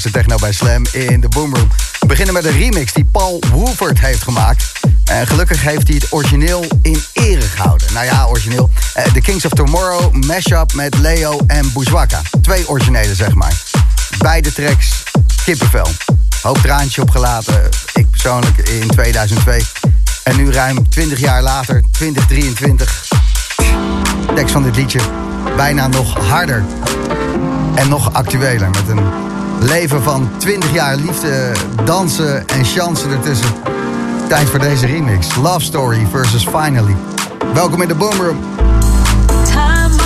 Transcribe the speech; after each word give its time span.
4 0.00 0.04
uur 0.04 0.04
lang 0.04 0.04
huis 0.04 0.04
en 0.04 0.12
techno 0.12 0.36
bij 0.36 0.52
Slam 0.52 1.10
in 1.10 1.20
de 1.20 1.28
Boomroom. 1.28 1.68
We 2.00 2.06
beginnen 2.06 2.34
met 2.34 2.44
een 2.44 2.58
remix 2.58 2.92
die 2.92 3.04
Paul 3.04 3.42
Wooford 3.52 4.00
heeft 4.00 4.22
gemaakt. 4.22 4.72
En 5.04 5.26
gelukkig 5.26 5.62
heeft 5.62 5.88
hij 5.88 5.96
het 5.96 6.12
origineel 6.12 6.64
in 6.82 7.02
ere 7.12 7.40
gehouden. 7.40 7.92
Nou 7.92 8.06
ja, 8.06 8.26
origineel. 8.26 8.70
Eh, 8.94 9.04
The 9.12 9.20
Kings 9.20 9.44
of 9.44 9.50
Tomorrow, 9.50 10.12
mashup 10.12 10.74
met 10.74 10.98
Leo 10.98 11.38
en 11.46 11.72
Bouzwaka. 11.72 12.22
Twee 12.42 12.68
originele, 12.68 13.14
zeg 13.14 13.34
maar. 13.34 13.62
Beide 14.18 14.52
tracks 14.52 15.02
kippenvel. 15.44 15.88
Hoop 16.42 16.58
traantje 16.58 17.02
opgelaten. 17.02 17.68
Ik 17.94 18.10
persoonlijk 18.10 18.58
in 18.58 18.88
2002. 18.88 19.62
En 20.22 20.36
nu 20.36 20.52
ruim 20.52 20.88
20 20.88 21.18
jaar 21.18 21.42
later, 21.42 21.82
2023. 21.90 23.08
Tekst 24.34 24.52
van 24.52 24.62
dit 24.62 24.76
liedje 24.76 25.00
bijna 25.56 25.86
nog 25.86 26.28
harder. 26.28 26.64
En 27.74 27.88
nog 27.88 28.12
actueler. 28.12 28.70
Met 28.70 28.88
een 28.88 29.25
leven 29.66 30.02
van 30.02 30.30
20 30.36 30.72
jaar 30.72 30.96
liefde, 30.96 31.52
dansen 31.84 32.46
en 32.48 32.64
chansen 32.64 33.10
ertussen. 33.10 33.48
Tijd 34.28 34.48
voor 34.48 34.58
deze 34.58 34.86
remix. 34.86 35.36
Love 35.36 35.60
Story 35.60 36.06
versus 36.10 36.42
Finally. 36.42 36.96
Welkom 37.54 37.82
in 37.82 37.88
de 37.88 37.94
Boomroom. 37.94 38.38
Time 39.44 39.96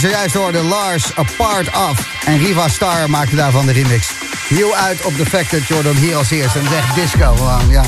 zojuist 0.00 0.34
hoorde, 0.34 0.62
Lars, 0.62 1.18
A 1.18 1.24
Part 1.36 1.66
Of. 1.66 2.06
En 2.24 2.38
Riva 2.38 2.68
Star 2.68 3.10
maakte 3.10 3.36
daarvan 3.36 3.66
de 3.66 3.72
remix. 3.72 4.10
Heel 4.48 4.74
uit 4.76 5.04
op 5.04 5.16
de 5.16 5.26
fact 5.26 5.50
dat 5.50 5.66
Jordan 5.66 5.96
hier 5.96 6.16
als 6.16 6.30
eerste. 6.30 6.58
En 6.58 6.68
zegt 6.68 6.94
disco. 6.94 7.34
Ja. 7.68 7.84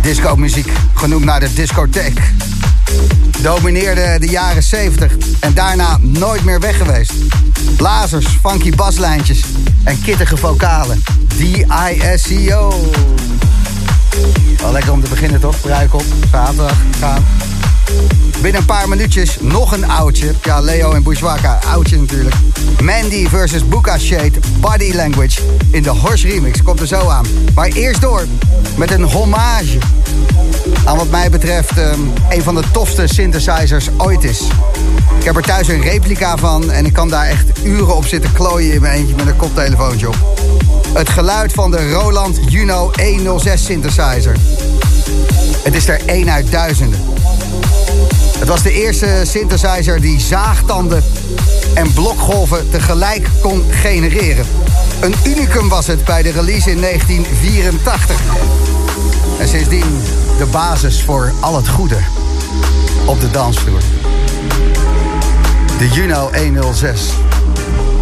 Disco 0.00 0.36
muziek, 0.36 0.72
genoemd 0.94 1.24
naar 1.24 1.40
de 1.40 1.52
discotheek 1.52 2.20
domineerde 3.42 4.16
de 4.20 4.26
jaren 4.26 4.62
70 4.62 5.12
en 5.40 5.54
daarna 5.54 5.98
nooit 6.00 6.44
meer 6.44 6.60
weg 6.60 6.76
geweest. 6.76 7.12
Blazers, 7.76 8.26
funky 8.42 8.70
baslijntjes 8.70 9.40
en 9.84 10.00
kittige 10.02 10.36
vocalen. 10.36 11.02
D-I-S-C-O. 11.28 12.90
Wel 14.60 14.72
lekker 14.72 14.92
om 14.92 15.02
te 15.02 15.08
beginnen 15.08 15.40
toch? 15.40 15.60
Bruik 15.60 15.94
op, 15.94 16.04
zaterdag, 16.30 16.76
gaan. 17.00 17.24
Binnen 18.42 18.60
een 18.60 18.66
paar 18.66 18.88
minuutjes 18.88 19.36
nog 19.40 19.72
een 19.72 19.90
oudje. 19.90 20.32
Ja, 20.42 20.60
Leo 20.60 20.92
en 20.92 21.02
Bushwaka, 21.02 21.58
oudje 21.66 21.98
natuurlijk. 21.98 22.34
Mandy 22.82 23.28
versus 23.28 23.68
Buka 23.68 23.98
Shade, 23.98 24.32
Body 24.60 24.92
Language. 24.94 25.40
In 25.70 25.82
de 25.82 25.90
Horse 25.90 26.28
Remix, 26.28 26.62
komt 26.62 26.80
er 26.80 26.86
zo 26.86 27.08
aan. 27.08 27.26
Maar 27.54 27.66
eerst 27.66 28.00
door 28.00 28.26
met 28.76 28.90
een 28.90 29.02
hommage 29.02 29.78
aan 30.84 30.96
wat 30.96 31.10
mij 31.10 31.30
betreft 31.30 31.78
um, 31.78 32.12
een 32.28 32.42
van 32.42 32.54
de 32.54 32.62
tofste 32.72 33.06
synthesizers 33.06 33.88
ooit 33.96 34.24
is. 34.24 34.40
Ik 35.18 35.24
heb 35.24 35.36
er 35.36 35.42
thuis 35.42 35.68
een 35.68 35.82
replica 35.82 36.36
van 36.36 36.70
en 36.70 36.86
ik 36.86 36.92
kan 36.92 37.08
daar 37.08 37.26
echt 37.26 37.64
uren 37.64 37.96
op 37.96 38.06
zitten 38.06 38.32
klooien 38.32 38.72
in 38.72 38.80
mijn 38.80 38.98
eentje 38.98 39.14
met 39.14 39.26
een 39.26 39.36
koptelefoontje 39.36 40.08
op. 40.08 40.16
Het 40.94 41.08
geluid 41.08 41.52
van 41.52 41.70
de 41.70 41.90
Roland 41.90 42.38
Juno 42.48 42.90
E06 43.00 43.54
synthesizer. 43.54 44.36
Het 45.62 45.74
is 45.74 45.88
er 45.88 46.00
één 46.06 46.30
uit 46.30 46.50
duizenden. 46.50 46.97
Het 48.38 48.48
was 48.48 48.62
de 48.62 48.72
eerste 48.72 49.22
synthesizer 49.22 50.00
die 50.00 50.20
zaagtanden 50.20 51.04
en 51.74 51.92
blokgolven 51.92 52.70
tegelijk 52.70 53.28
kon 53.40 53.64
genereren. 53.70 54.46
Een 55.00 55.14
unicum 55.24 55.68
was 55.68 55.86
het 55.86 56.04
bij 56.04 56.22
de 56.22 56.30
release 56.30 56.70
in 56.70 56.80
1984. 56.80 58.20
En 59.38 59.48
sindsdien 59.48 60.02
de 60.38 60.46
basis 60.46 61.02
voor 61.02 61.32
al 61.40 61.56
het 61.56 61.68
goede 61.68 61.98
op 63.06 63.20
de 63.20 63.30
dansvloer. 63.30 63.80
De 65.78 65.88
Juno 65.88 66.30
106. 66.34 67.12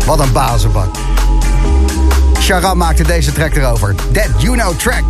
Wat 0.07 0.21
een 0.21 0.33
bazenbak. 0.33 0.97
Sharam 2.41 2.79
maakte 2.79 3.03
deze 3.03 3.33
track 3.33 3.55
erover. 3.55 3.95
That 4.13 4.43
Juno 4.43 4.75
track. 4.77 5.05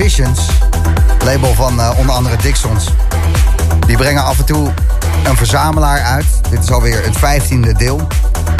Visions. 0.00 0.48
Label 1.24 1.54
van 1.54 1.78
uh, 1.78 1.90
onder 1.96 2.14
andere 2.14 2.36
Dixons. 2.36 2.88
Die 3.86 3.96
brengen 3.96 4.24
af 4.24 4.38
en 4.38 4.44
toe 4.44 4.72
een 5.24 5.36
verzamelaar 5.36 6.00
uit. 6.00 6.26
Dit 6.50 6.62
is 6.62 6.70
alweer 6.70 7.04
het 7.04 7.16
vijftiende 7.16 7.72
deel. 7.72 8.06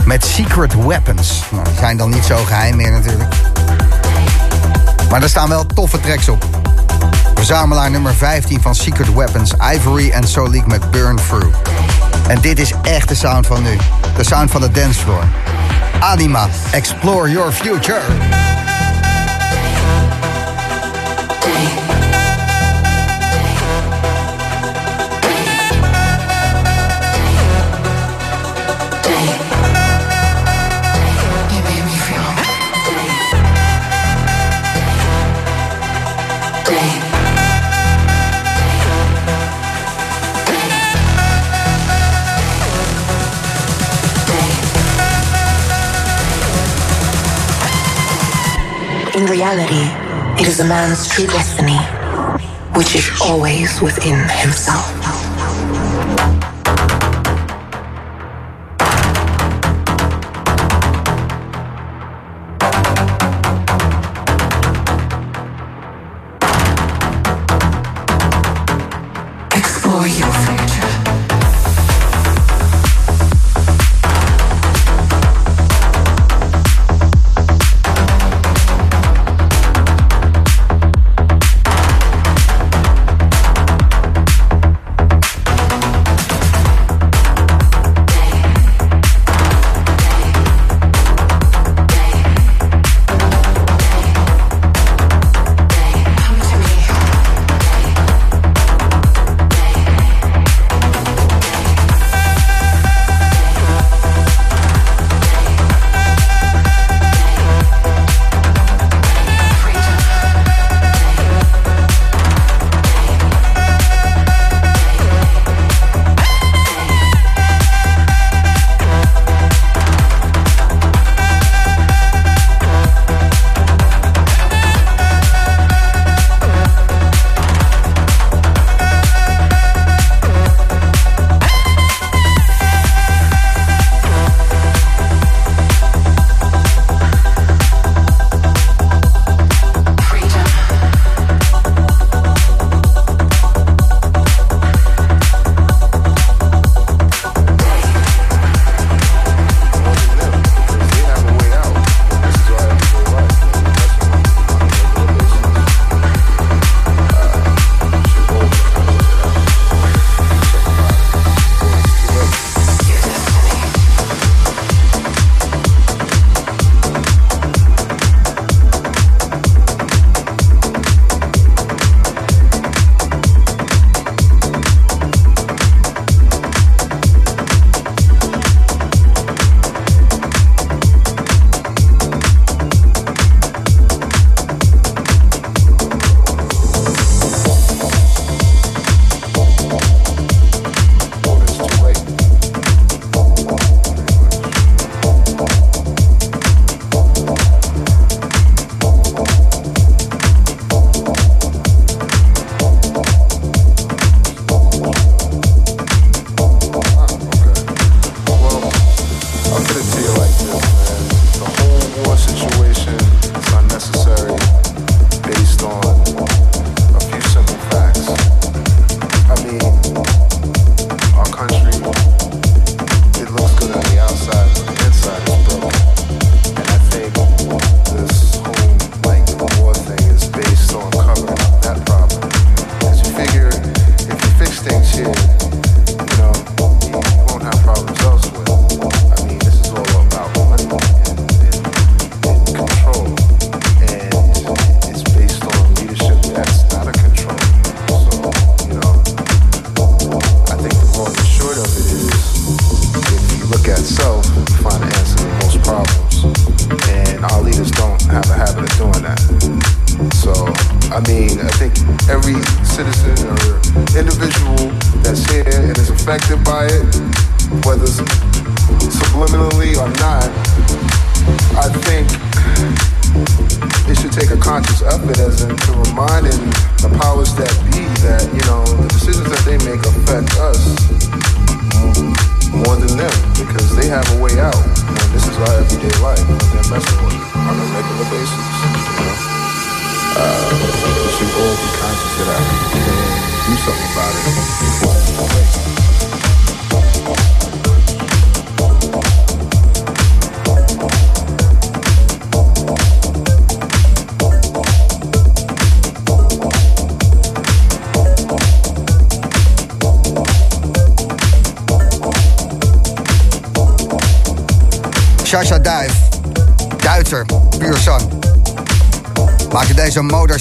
Met 0.04 0.24
Secret 0.24 0.74
Weapons. 0.86 1.42
Nou, 1.50 1.64
die 1.64 1.74
zijn 1.78 1.96
dan 1.96 2.10
niet 2.10 2.24
zo 2.24 2.44
geheim 2.44 2.76
meer 2.76 2.90
natuurlijk. 2.90 3.34
Maar 5.10 5.22
er 5.22 5.28
staan 5.28 5.48
wel 5.48 5.66
toffe 5.66 6.00
tracks 6.00 6.28
op. 6.28 6.44
Verzamelaar 7.34 7.90
nummer 7.90 8.14
15 8.14 8.60
van 8.60 8.74
Secret 8.74 9.14
Weapons, 9.14 9.52
Ivory 9.74 10.10
en 10.10 10.28
Solik 10.28 10.66
met 10.66 10.90
Burn 10.90 11.16
Through. 11.16 11.56
En 12.28 12.40
dit 12.40 12.58
is 12.58 12.72
echt 12.82 13.08
de 13.08 13.14
sound 13.14 13.46
van 13.46 13.62
nu. 13.62 13.76
De 14.16 14.24
sound 14.24 14.50
van 14.50 14.60
de 14.60 14.70
dancefloor. 14.70 15.24
Anima, 16.00 16.48
explore 16.70 17.30
your 17.30 17.52
future. 17.52 18.02
Reality, 49.40 49.88
it 50.38 50.46
is 50.46 50.60
a 50.60 50.64
man's 50.66 51.08
true 51.08 51.26
destiny, 51.26 51.78
which 52.76 52.94
is 52.94 53.10
always 53.22 53.80
within 53.80 54.18
himself. 54.28 54.99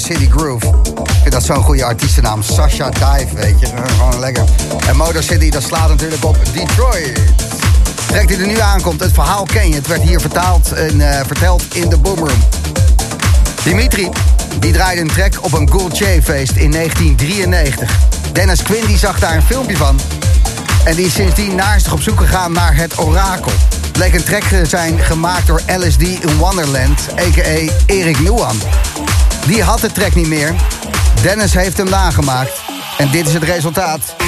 City 0.10 0.30
Groove. 0.30 0.67
Ik 0.93 1.22
vind 1.22 1.32
dat 1.32 1.43
zo'n 1.43 1.63
goede 1.63 1.86
artiestennaam. 1.86 2.43
Sasha 2.43 2.89
Dive, 2.89 3.36
weet 3.36 3.60
je. 3.60 3.67
Gewoon 3.98 4.19
lekker. 4.19 4.43
En 4.88 4.95
Motor 4.95 5.24
City, 5.24 5.50
dat 5.50 5.63
slaat 5.63 5.89
natuurlijk 5.89 6.26
op 6.26 6.38
Detroit. 6.54 7.19
Trek 8.08 8.28
die 8.28 8.38
er 8.38 8.48
nu 8.48 8.60
aankomt, 8.60 9.00
het 9.00 9.13
verhaal 9.13 9.43
ken 9.43 9.69
je. 9.69 9.76
Het 9.76 9.88
werd 9.88 10.02
hier 10.02 10.19
vertaald 10.19 10.72
en 10.72 10.95
uh, 10.95 11.19
verteld 11.26 11.76
in 11.76 11.89
de 11.89 11.98
Boomroom. 11.98 12.43
Dimitri, 13.63 14.10
die 14.60 14.72
draaide 14.72 15.02
een 15.02 15.08
track 15.08 15.34
op 15.41 15.54
een 15.54 15.69
Gold 15.69 15.98
feest 15.98 16.56
in 16.56 16.72
1993. 16.72 17.98
Dennis 18.32 18.63
Quinn 18.63 18.86
die 18.86 18.98
zag 18.98 19.19
daar 19.19 19.36
een 19.36 19.41
filmpje 19.41 19.78
van. 19.78 20.00
En 20.84 20.95
die 20.95 21.06
is 21.06 21.13
sindsdien 21.13 21.56
naastig 21.56 21.93
op 21.93 22.02
zoek 22.02 22.19
gegaan 22.19 22.52
naar 22.52 22.76
het 22.76 23.00
orakel 23.00 23.52
bleek 24.00 24.13
een 24.13 24.24
track 24.24 24.43
te 24.43 24.65
zijn 24.65 25.00
gemaakt 25.00 25.48
door 25.48 25.62
LSD 25.78 26.02
in 26.02 26.38
Wonderland, 26.38 27.08
a.k.a. 27.19 27.72
Erik 27.86 28.19
Nuan. 28.19 28.56
Die 29.49 29.63
had 29.63 29.79
de 29.79 29.91
track 29.91 30.15
niet 30.15 30.27
meer. 30.27 30.55
Dennis 31.21 31.53
heeft 31.53 31.77
hem 31.77 31.89
nagemaakt. 31.89 32.62
En 32.97 33.12
dit 33.12 33.27
is 33.27 33.33
het 33.33 33.43
resultaat. 33.43 34.18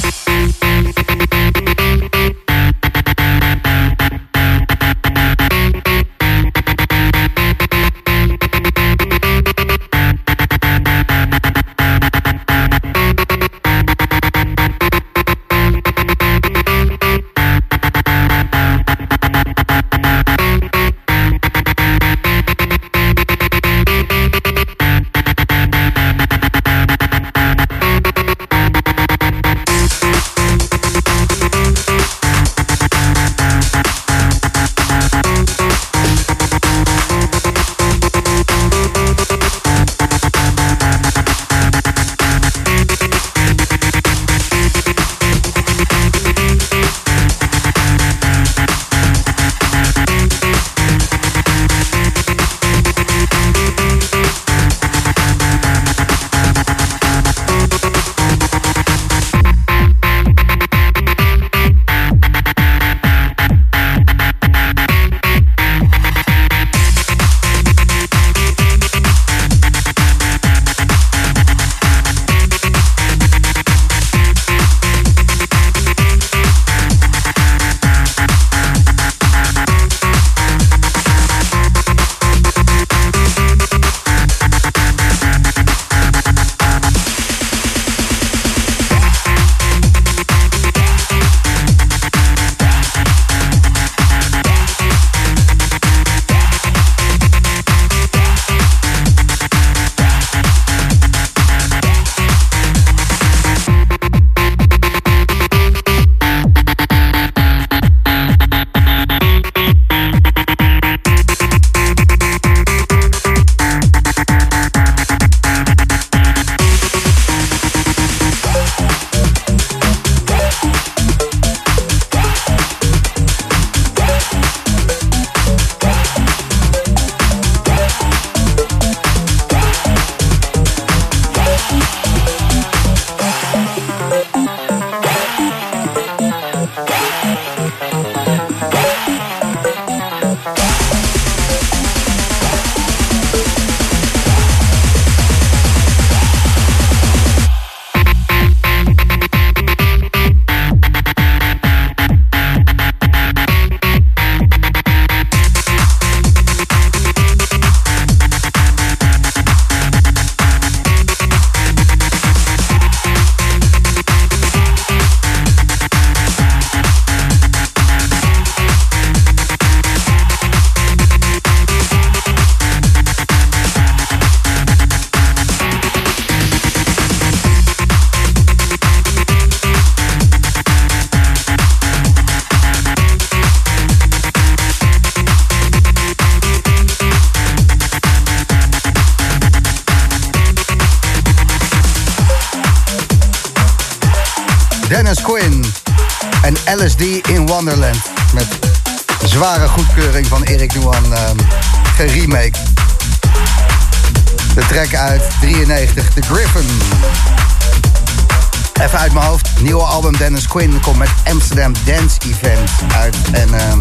Dennis 210.42 210.62
Quinn 210.62 210.82
komt 210.82 210.98
met 210.98 211.10
Amsterdam 211.34 211.74
Dance 211.86 212.18
Event 212.28 212.72
uit. 212.96 213.16
En 213.32 213.54
ehm 213.54 213.80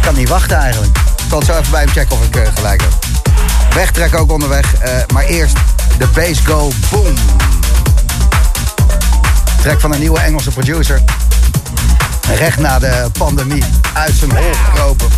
kan 0.00 0.14
niet 0.14 0.28
wachten 0.28 0.56
eigenlijk. 0.56 0.96
Ik 0.96 1.24
zal 1.28 1.42
zo 1.42 1.52
even 1.52 1.70
bij 1.70 1.80
hem 1.80 1.88
checken 1.88 2.16
of 2.16 2.24
ik 2.24 2.36
uh, 2.36 2.42
gelijk 2.54 2.80
heb. 2.80 2.92
Wegtrek 3.74 4.14
ook 4.14 4.32
onderweg. 4.32 4.74
Uh, 4.74 4.90
maar 5.12 5.24
eerst 5.24 5.56
de 5.98 6.06
Bass 6.14 6.40
Go 6.40 6.70
Boom. 6.90 7.14
Track 9.62 9.80
van 9.80 9.92
een 9.92 10.00
nieuwe 10.00 10.20
Engelse 10.20 10.50
producer. 10.50 11.02
Recht 12.34 12.58
na 12.58 12.78
de 12.78 13.10
pandemie 13.18 13.64
uit 13.92 14.14
zijn 14.14 14.30
hol 14.30 14.52
gekropen. 14.64 15.08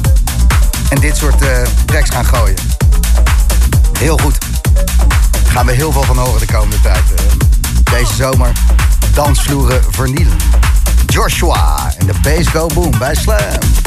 En 0.88 1.00
dit 1.00 1.16
soort 1.16 1.42
uh, 1.42 1.48
tracks 1.84 2.10
gaan 2.10 2.26
gooien. 2.26 2.56
Heel 3.98 4.18
goed. 4.18 4.38
Gaan 5.48 5.66
we 5.66 5.72
heel 5.72 5.92
veel 5.92 6.04
van 6.04 6.18
horen 6.18 6.40
de 6.40 6.52
komende 6.52 6.80
tijd. 6.80 7.02
deze 7.90 8.14
zomer 8.14 8.52
dansvloeren 9.14 9.82
vernielen. 9.90 10.36
Joshua 11.06 11.92
en 11.98 12.06
de 12.06 12.14
Bass 12.22 12.48
Go 12.48 12.66
Boom 12.66 12.98
bij 12.98 13.14
Slam. 13.14 13.81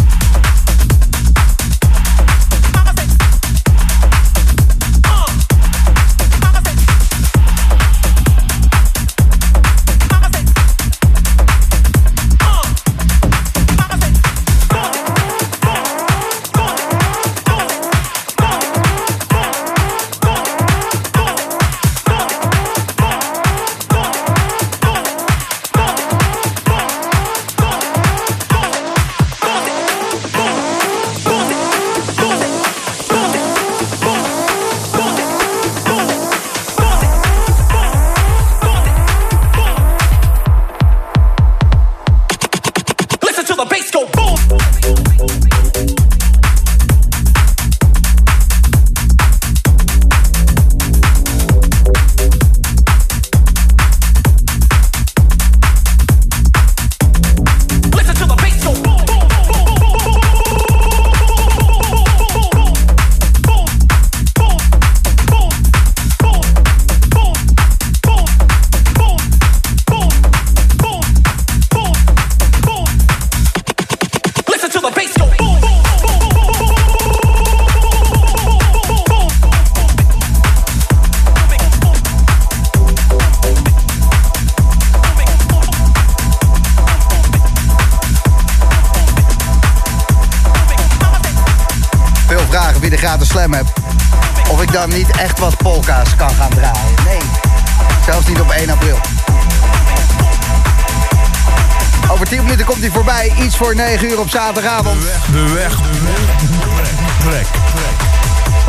Voor 103.66 103.76
9 103.76 104.10
uur 104.10 104.20
op 104.20 104.30
zaterdagavond. 104.30 105.02
De 105.02 105.08
weg, 105.08 105.26
de 105.32 105.54
weg, 105.54 105.76
de 105.82 107.30
weg. 107.30 107.46
Trek, 107.46 107.48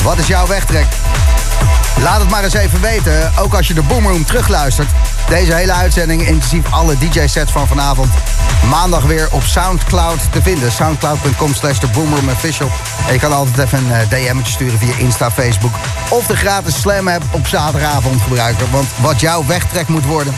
Wat 0.03 0.19
is 0.19 0.27
jouw 0.27 0.47
wegtrek? 0.47 0.87
Laat 2.03 2.21
het 2.21 2.31
maar 2.31 2.45
eens 2.45 2.55
even 2.55 2.81
weten, 2.81 3.33
ook 3.39 3.55
als 3.55 3.69
je 3.69 3.75
de 3.75 3.83
Boomroom 3.83 4.25
terugluistert. 4.25 4.89
Deze 5.29 5.55
hele 5.55 5.73
uitzending, 5.73 6.27
inclusief 6.27 6.73
alle 6.73 6.99
DJ-sets 6.99 7.53
van 7.53 7.67
vanavond... 7.67 8.09
maandag 8.69 9.03
weer 9.03 9.29
op 9.31 9.43
Soundcloud 9.43 10.33
te 10.33 10.43
vinden. 10.43 10.73
Soundcloud.com 10.73 11.55
slash 11.55 11.79
de 11.79 11.87
Boomroom 11.87 12.29
Official. 12.29 12.71
En 13.07 13.13
je 13.13 13.19
kan 13.19 13.33
altijd 13.33 13.59
even 13.59 13.79
een 13.79 13.93
eh, 13.93 14.09
DM'tje 14.09 14.53
sturen 14.53 14.79
via 14.79 14.97
Insta, 14.97 15.31
Facebook... 15.31 15.75
of 16.09 16.27
de 16.27 16.37
gratis 16.37 16.81
Slam-app 16.81 17.25
op 17.31 17.47
zaterdagavond 17.47 18.23
gebruiken. 18.23 18.71
Want 18.71 18.87
wat 19.01 19.21
jouw 19.21 19.47
wegtrek 19.47 19.89
moet 19.89 20.05
worden... 20.05 20.35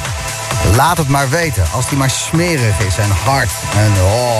Laat 0.76 0.98
het 0.98 1.08
maar 1.08 1.28
weten 1.28 1.64
als 1.72 1.88
die 1.88 1.98
maar 1.98 2.10
smerig 2.10 2.78
is 2.86 2.96
en 2.96 3.10
hard. 3.24 3.50
En 3.78 3.92
oh. 4.02 4.38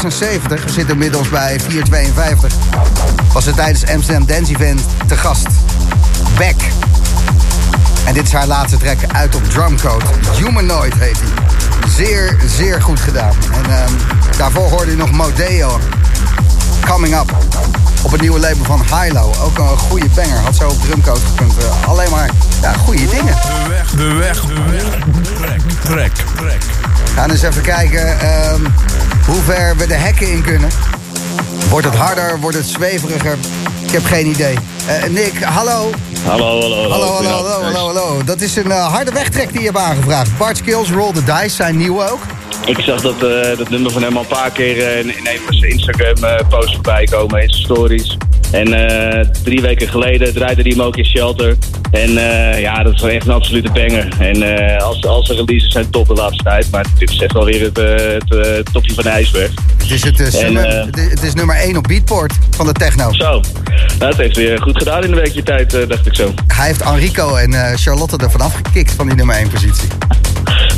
176. 0.00 0.64
We 0.64 0.70
zitten 0.70 0.94
inmiddels 0.94 1.28
bij 1.28 1.60
452. 1.60 2.52
Was 3.32 3.44
ze 3.44 3.50
tijdens 3.50 3.86
Amsterdam 3.86 4.26
Dance 4.26 4.52
Event 4.52 4.80
te 5.06 5.16
gast. 5.16 5.46
Beck. 6.38 6.56
En 8.04 8.14
dit 8.14 8.26
is 8.26 8.32
haar 8.32 8.46
laatste 8.46 8.76
track 8.76 8.98
uit 9.12 9.34
op 9.34 9.50
Drumcode. 9.50 10.04
Humanoid 10.36 10.94
heet 10.94 11.18
hij. 11.20 11.28
Zeer, 11.88 12.38
zeer 12.46 12.82
goed 12.82 13.00
gedaan. 13.00 13.34
En 13.52 13.70
ehm, 13.70 13.92
daarvoor 14.36 14.68
hoorde 14.68 14.90
je 14.90 14.96
nog 14.96 15.10
Modeo. 15.10 15.80
Coming 16.86 17.14
Up. 17.14 17.36
Op 18.02 18.10
het 18.10 18.20
nieuwe 18.20 18.38
label 18.38 18.64
van 18.64 18.82
Hilo. 18.82 19.32
Ook 19.42 19.58
een 19.58 19.78
goede 19.78 20.08
banger. 20.14 20.38
Had 20.38 20.56
zo 20.56 20.68
op 20.68 20.82
Drumcode 20.82 21.20
gekund. 21.20 21.58
Eh, 21.58 21.88
alleen 21.88 22.10
maar 22.10 22.30
ja, 22.62 22.72
goede 22.72 23.06
dingen. 23.06 23.34
De 23.34 23.68
weg, 23.68 23.90
de 23.90 24.12
weg, 24.12 24.40
de 24.40 24.70
weg. 24.70 24.82
Trek, 25.22 25.60
trek, 25.84 26.12
trek. 26.36 26.62
We 27.04 27.16
gaan 27.16 27.30
eens 27.30 27.42
even 27.42 27.62
kijken 27.62 28.20
ehm, 28.20 28.60
hoe 29.30 29.42
ver 29.42 29.76
we 29.76 29.86
de 29.86 29.94
hekken 29.94 30.30
in 30.32 30.42
kunnen. 30.42 30.70
Wordt 31.68 31.86
het 31.86 31.94
harder? 31.96 32.40
Wordt 32.40 32.56
het 32.56 32.66
zweveriger? 32.66 33.36
Ik 33.86 33.90
heb 33.90 34.04
geen 34.04 34.26
idee. 34.26 34.56
Eh, 34.86 35.04
Nick, 35.08 35.42
hallo. 35.42 35.90
Hallo, 36.24 36.44
hallo, 36.44 36.60
hallo. 36.60 36.90
Hallo, 36.90 37.06
hallo, 37.06 37.28
hallo, 37.28 37.62
hallo, 37.62 37.86
hallo. 37.86 38.24
Dat 38.24 38.40
is 38.40 38.56
een 38.56 38.70
eh, 38.70 38.92
harde 38.92 39.12
wegtrek 39.12 39.52
die 39.52 39.60
je 39.60 39.66
hebt 39.66 39.78
aangevraagd. 39.78 40.38
Bart 40.38 40.56
Skills, 40.56 40.90
Roll 40.90 41.12
the 41.12 41.24
Dice 41.24 41.48
zijn 41.48 41.76
nieuw 41.76 42.08
ook. 42.08 42.20
Ik 42.66 42.78
zag 42.80 43.00
dat, 43.00 43.22
eh, 43.22 43.56
dat 43.58 43.70
nummer 43.70 43.90
van 43.90 44.02
hem 44.02 44.16
al 44.16 44.22
een 44.22 44.28
paar 44.28 44.50
keer 44.50 44.98
in, 44.98 45.16
in 45.16 45.26
een 45.26 45.40
van 45.44 45.54
zijn 45.54 45.70
Instagram-posts 45.70 46.74
voorbij 46.74 47.04
komen, 47.04 47.42
in 47.42 47.50
zijn 47.50 47.62
stories. 47.62 48.16
En 48.52 48.88
eh, 48.88 49.26
drie 49.42 49.60
weken 49.60 49.88
geleden 49.88 50.34
draaide 50.34 50.62
hij 50.62 50.70
hem 50.70 50.80
ook 50.82 50.96
in 50.96 51.04
Shelter. 51.04 51.56
En 51.90 52.16
eh, 52.16 52.60
ja, 52.60 52.82
dat 52.82 52.92
is 52.94 53.00
wel 53.00 53.10
echt 53.10 53.26
een 53.26 53.32
absolute 53.32 53.70
banger. 53.72 54.08
En 54.18 54.42
eh, 54.58 54.82
als, 54.84 55.06
als 55.06 55.28
de 55.28 55.34
releases 55.34 55.72
zijn 55.72 55.90
top 55.90 56.06
de 56.06 56.14
laatste 56.14 56.42
tijd. 56.42 56.70
Maar 56.70 56.86
dit 56.98 57.10
is 57.10 57.18
echt 57.20 57.32
wel 57.32 57.44
weer 57.44 57.60
het, 57.62 57.76
het 58.28 58.72
topje 58.72 58.94
van 58.94 59.04
de 59.04 59.10
ijsberg. 59.10 59.50
Het 59.78 59.90
is, 59.90 60.04
het, 60.04 60.34
En, 60.34 60.54
het 60.54 60.96
is- 60.98 61.20
het 61.28 61.34
nummer 61.34 61.56
1 61.56 61.76
op 61.76 61.82
Beatport 61.82 62.32
van 62.50 62.66
de 62.66 62.72
techno. 62.72 63.12
Zo, 63.12 63.40
nou, 63.98 64.10
het 64.10 64.16
heeft 64.16 64.36
weer 64.36 64.62
goed 64.62 64.76
gedaan 64.78 65.04
in 65.04 65.12
een 65.12 65.18
weekje 65.18 65.42
tijd, 65.42 65.88
dacht 65.88 66.06
ik 66.06 66.14
zo. 66.14 66.34
Hij 66.46 66.66
heeft 66.66 66.80
Enrico 66.80 67.34
en 67.36 67.78
Charlotte 67.78 68.16
er 68.16 68.30
vanaf 68.30 68.54
gekikt 68.54 68.92
van 68.92 69.06
die 69.06 69.16
nummer 69.16 69.36
1 69.36 69.48
positie. 69.48 69.88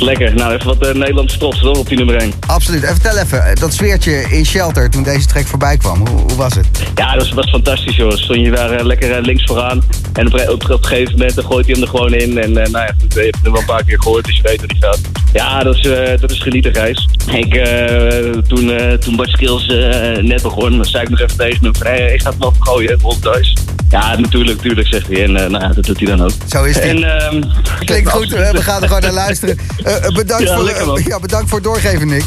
Lekker. 0.03 0.35
Nou, 0.35 0.53
even 0.53 0.65
wat 0.65 0.87
uh, 0.87 0.93
Nederlandse 0.93 1.37
trots 1.37 1.59
toch 1.59 1.77
op 1.77 1.87
die 1.87 1.97
nummer 1.97 2.15
1. 2.15 2.33
Absoluut. 2.47 2.83
En 2.83 2.93
vertel 2.93 3.17
even, 3.17 3.45
eh, 3.45 3.55
dat 3.55 3.73
sfeertje 3.73 4.25
in 4.29 4.45
Shelter 4.45 4.89
toen 4.89 5.03
deze 5.03 5.27
track 5.27 5.45
voorbij 5.45 5.77
kwam. 5.77 6.07
Hoe, 6.07 6.19
hoe 6.19 6.35
was 6.35 6.53
het? 6.53 6.67
Ja, 6.95 7.13
dat 7.13 7.23
was, 7.23 7.31
was 7.33 7.49
fantastisch, 7.49 7.95
joh. 7.95 8.11
Stond 8.11 8.39
je 8.39 8.51
daar 8.51 8.71
eh, 8.71 8.85
lekker 8.85 9.11
eh, 9.11 9.23
links 9.23 9.43
vooraan. 9.43 9.83
En 10.13 10.27
op, 10.27 10.33
op, 10.33 10.69
op 10.69 10.69
een 10.69 10.85
gegeven 10.85 11.11
moment 11.11 11.39
gooit 11.45 11.65
hij 11.65 11.73
hem 11.73 11.83
er 11.83 11.89
gewoon 11.89 12.13
in. 12.13 12.37
En 12.37 12.57
eh, 12.57 12.71
nou 12.71 12.85
ja, 12.85 12.93
goed, 13.01 13.13
je 13.13 13.19
hebt 13.19 13.39
hem 13.43 13.51
wel 13.51 13.61
een 13.61 13.67
paar 13.67 13.83
keer 13.83 14.01
gehoord, 14.01 14.25
dus 14.25 14.35
je 14.35 14.41
weet 14.41 14.59
hoe 14.59 14.67
die 14.67 14.77
gaat. 14.79 14.99
Ja, 15.33 15.63
dat 15.63 15.75
is, 15.75 15.85
eh, 15.85 16.19
dat 16.19 16.31
is 16.31 16.39
genieten, 16.39 16.73
Gijs. 16.73 17.07
Ik, 17.31 17.53
eh, 17.55 18.29
toen, 18.47 18.71
eh, 18.71 18.93
toen 18.93 19.15
Bart 19.15 19.29
Skills 19.29 19.67
eh, 19.67 20.23
net 20.23 20.41
begon, 20.41 20.85
zei 20.85 21.03
ik 21.03 21.09
nog 21.09 21.19
even 21.19 21.37
tegen 21.37 21.63
hem. 21.63 21.73
Hey, 21.79 22.13
ik 22.13 22.21
ga 22.21 22.29
het 22.29 22.39
wel 22.39 22.53
gooien, 22.59 22.99
Roll 23.01 23.15
Dice. 23.19 23.53
Ja, 23.93 24.15
natuurlijk, 24.15 24.55
natuurlijk, 24.57 24.87
zegt 24.87 25.07
hij. 25.07 25.23
En 25.23 25.35
eh, 25.37 25.49
nou, 25.49 25.73
dat 25.73 25.85
doet 25.85 25.97
hij 25.97 26.07
dan 26.07 26.21
ook. 26.21 26.31
Zo 26.47 26.63
is 26.63 26.75
het. 26.75 26.83
En, 26.83 27.03
ehm, 27.03 27.43
Klinkt 27.85 28.09
goed, 28.09 28.29
we 28.29 28.61
gaan 28.61 28.81
er 28.81 28.87
gewoon 28.87 29.01
naar 29.01 29.11
luisteren. 29.11 29.57
Eh, 29.83 30.05
eh, 30.05 30.13
bedankt, 30.13 30.47
Ja, 30.47 30.55
voor, 30.55 31.01
ja, 31.11 31.19
bedankt 31.19 31.49
voor 31.49 31.57
het 31.57 31.67
doorgeven, 31.67 32.07
Nick. 32.07 32.23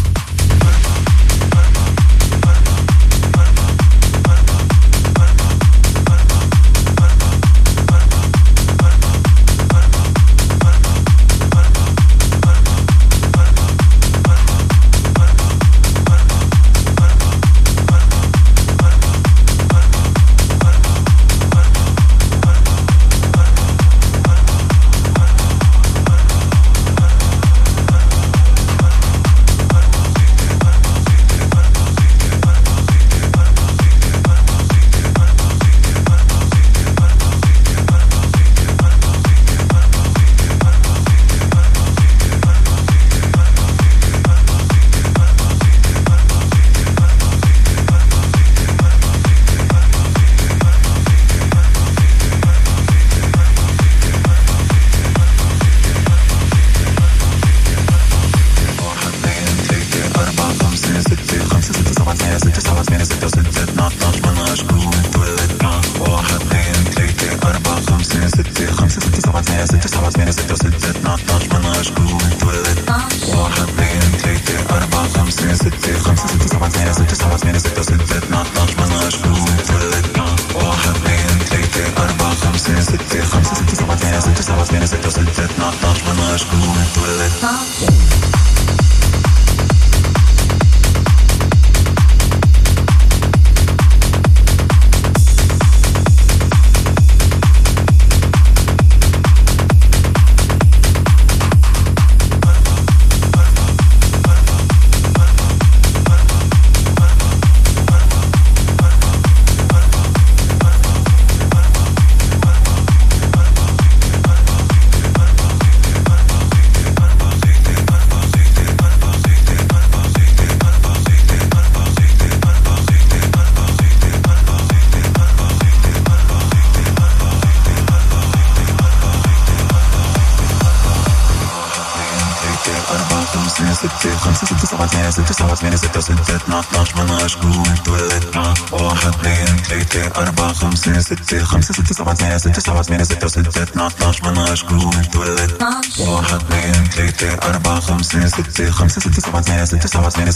خمسة 148.06 148.70
خمسة 148.70 149.00
ستة 149.00 149.20
سبعة 149.22 149.42
ثمانية 149.42 149.64
ستة 149.64 149.88
سبعة 149.88 150.08
اثنين 150.08 150.30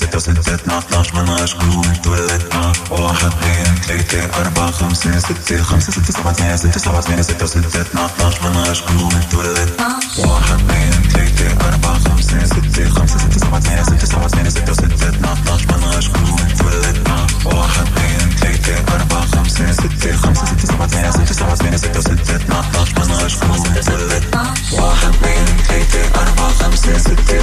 ستة 5.21 5.63
خمسة 5.63 5.93
ستة 5.93 6.13
سبعة 6.13 6.33
ثمانية 6.33 6.57
ستة 6.57 6.79
سبعة 6.81 7.01
ثمانية 7.01 7.23
ستة 7.23 7.47
ستة 7.47 7.81
اتناش 7.81 8.07
اتناش 8.07 8.43
مناش 8.43 8.81
قول 8.83 9.21
تولدنا 9.33 9.99
واحد 10.19 10.55
اثنين 10.61 11.03
ثلاثة 11.11 11.69
أربعة 11.69 11.99
خمسة 11.99 12.45
ستة 12.45 12.89
خمسة 12.89 13.19
ستة 13.19 13.39
سبعة 13.39 13.61
ثمانية 13.61 13.83
ستة 13.83 14.07
سبعة 14.07 14.29
ثمانية 14.29 14.51
ستة 14.51 14.73
ستة 14.73 15.09
اتناش 15.09 15.39
اتناش 15.39 15.67
مناش 15.67 16.09
قول 16.09 16.57
تولدنا 16.59 17.27
واحد 17.45 17.87
اثنين 17.87 18.31
ثلاثة 18.41 18.95
أربعة 18.95 19.27
خمسة 19.27 19.73
ستة 19.73 20.17
خمسة 20.17 20.45
ستة 20.47 20.67
سبعة 20.67 20.87
ثمانية 20.87 21.11
ستة 21.11 21.35
سبعة 21.35 21.55
ثمانية 21.55 21.77
ستة 21.77 22.01
ستة 22.01 22.35
اتناش 22.37 22.67
اتناش 22.67 22.93
مناش 22.95 23.37
قول 23.37 23.85
تولدنا 23.85 24.55
واحد 24.73 25.09
اثنين 25.15 25.47
ثلاثة 25.69 26.21
أربعة 26.23 26.51
خمسة 26.53 26.99
ستة 26.99 27.43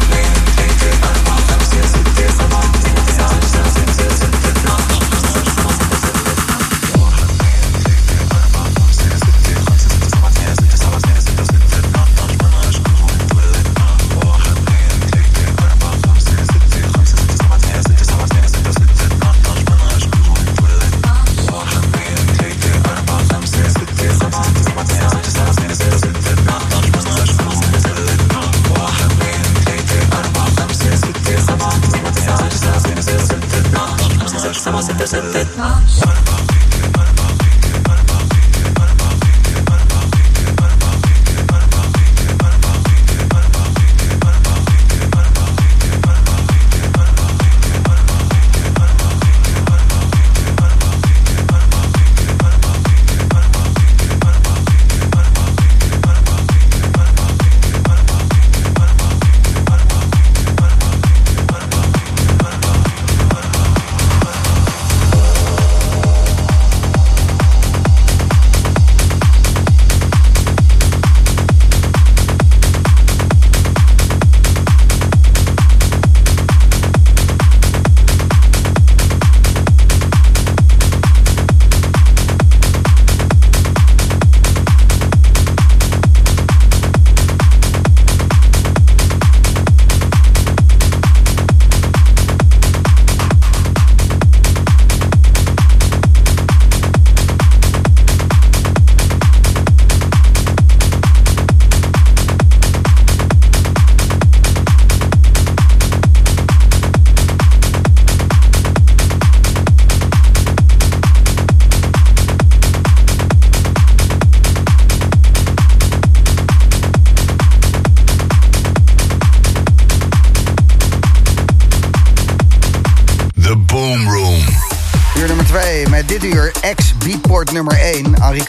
The 35.61 36.10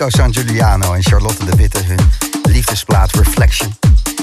1. 0.03 0.09
Enrico 0.09 0.11
San 0.11 0.33
Giuliano 0.33 0.95
en 0.95 1.03
Charlotte 1.03 1.45
de 1.45 1.57
Witte 1.57 1.85
hun 1.87 2.11
liefdesplaat 2.43 3.13
Reflection. 3.13 3.75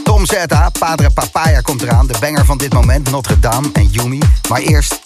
Tom 0.03 0.25
Zeta, 0.25 0.69
Padre 0.79 1.09
Papaya 1.09 1.61
komt 1.61 1.81
eraan. 1.81 2.07
De 2.07 2.13
banger 2.19 2.45
van 2.45 2.57
dit 2.57 2.73
moment, 2.73 3.11
Notre 3.11 3.39
Dame 3.39 3.69
en 3.73 3.87
Yumi. 3.87 4.19
Maar 4.49 4.59
eerst 4.59 4.98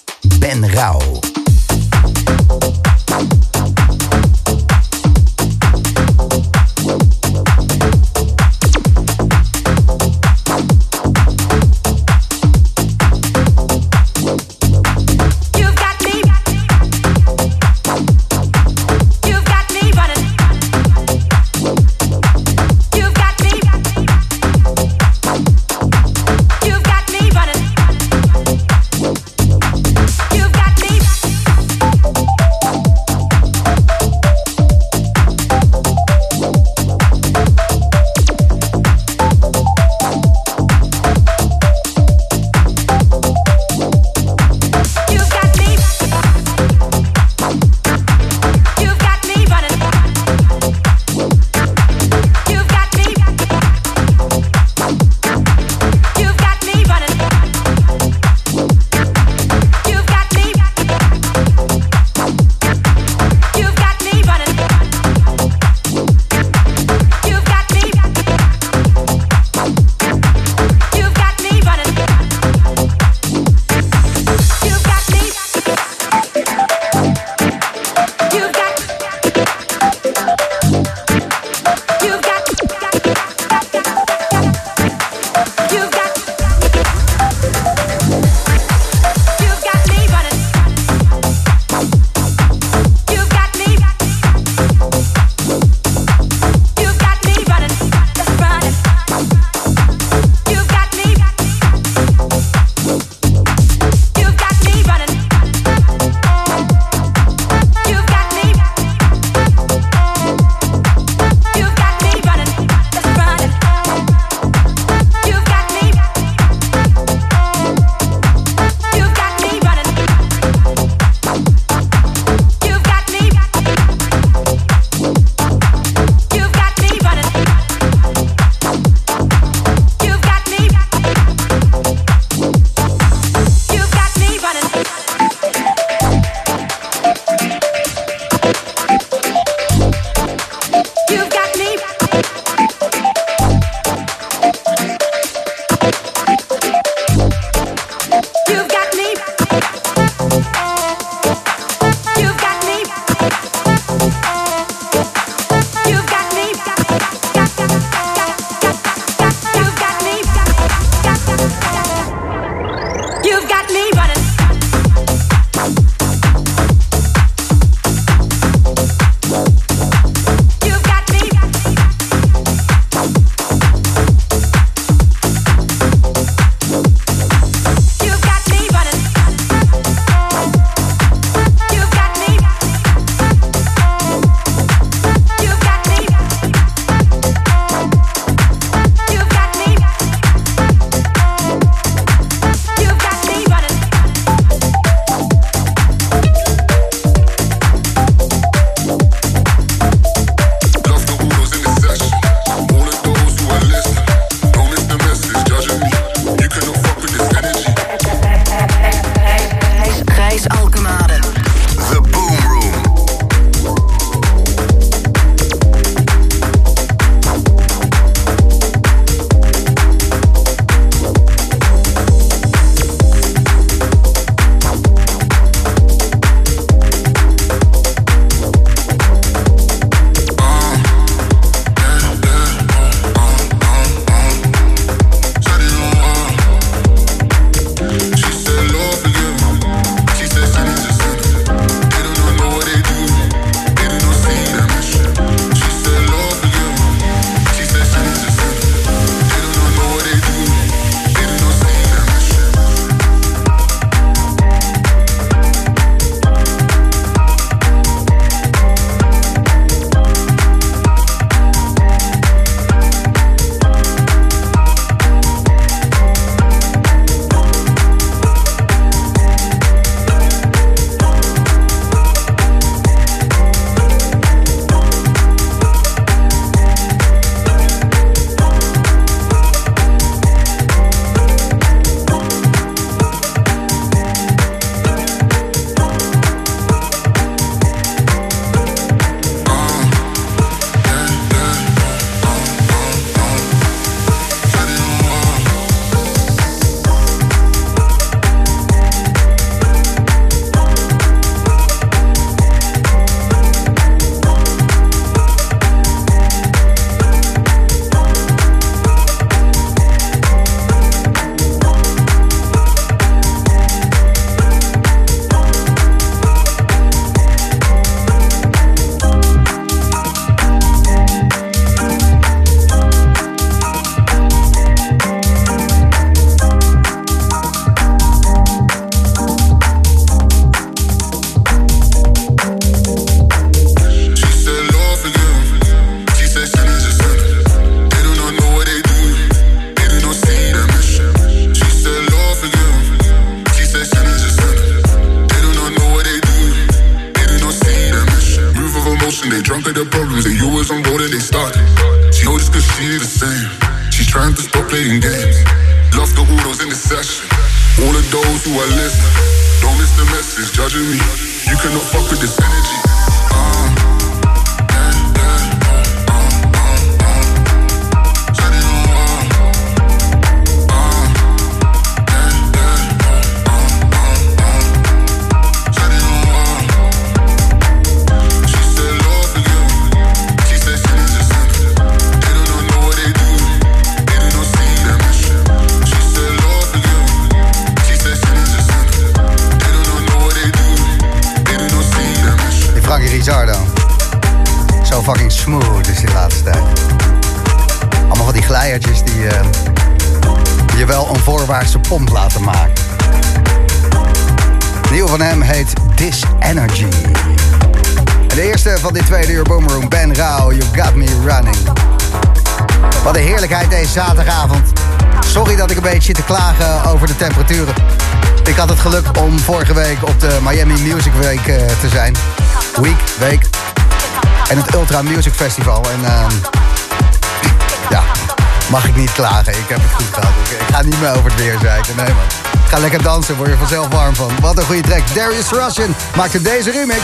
klagen. 429.14 429.53
Ik 429.53 429.68
heb 429.68 429.80
het 429.82 429.91
goed 429.93 430.14
gehad. 430.14 430.32
Ik 430.49 430.76
ga 430.76 430.82
niet 430.82 430.99
meer 430.99 431.09
over 431.09 431.24
het 431.24 431.36
weer 431.36 431.57
zeiken. 431.61 431.95
Nee, 431.95 432.05
man. 432.05 432.26
Ga 432.68 432.78
lekker 432.78 433.03
dansen. 433.03 433.36
Word 433.36 433.49
je 433.49 433.57
vanzelf 433.57 433.88
warm 433.88 434.16
van. 434.16 434.32
Wat 434.41 434.57
een 434.57 434.64
goede 434.64 434.82
track. 434.82 435.01
Darius 435.14 435.49
Russian 435.49 435.95
maakte 436.16 436.41
deze 436.41 436.72
remix. 436.72 437.01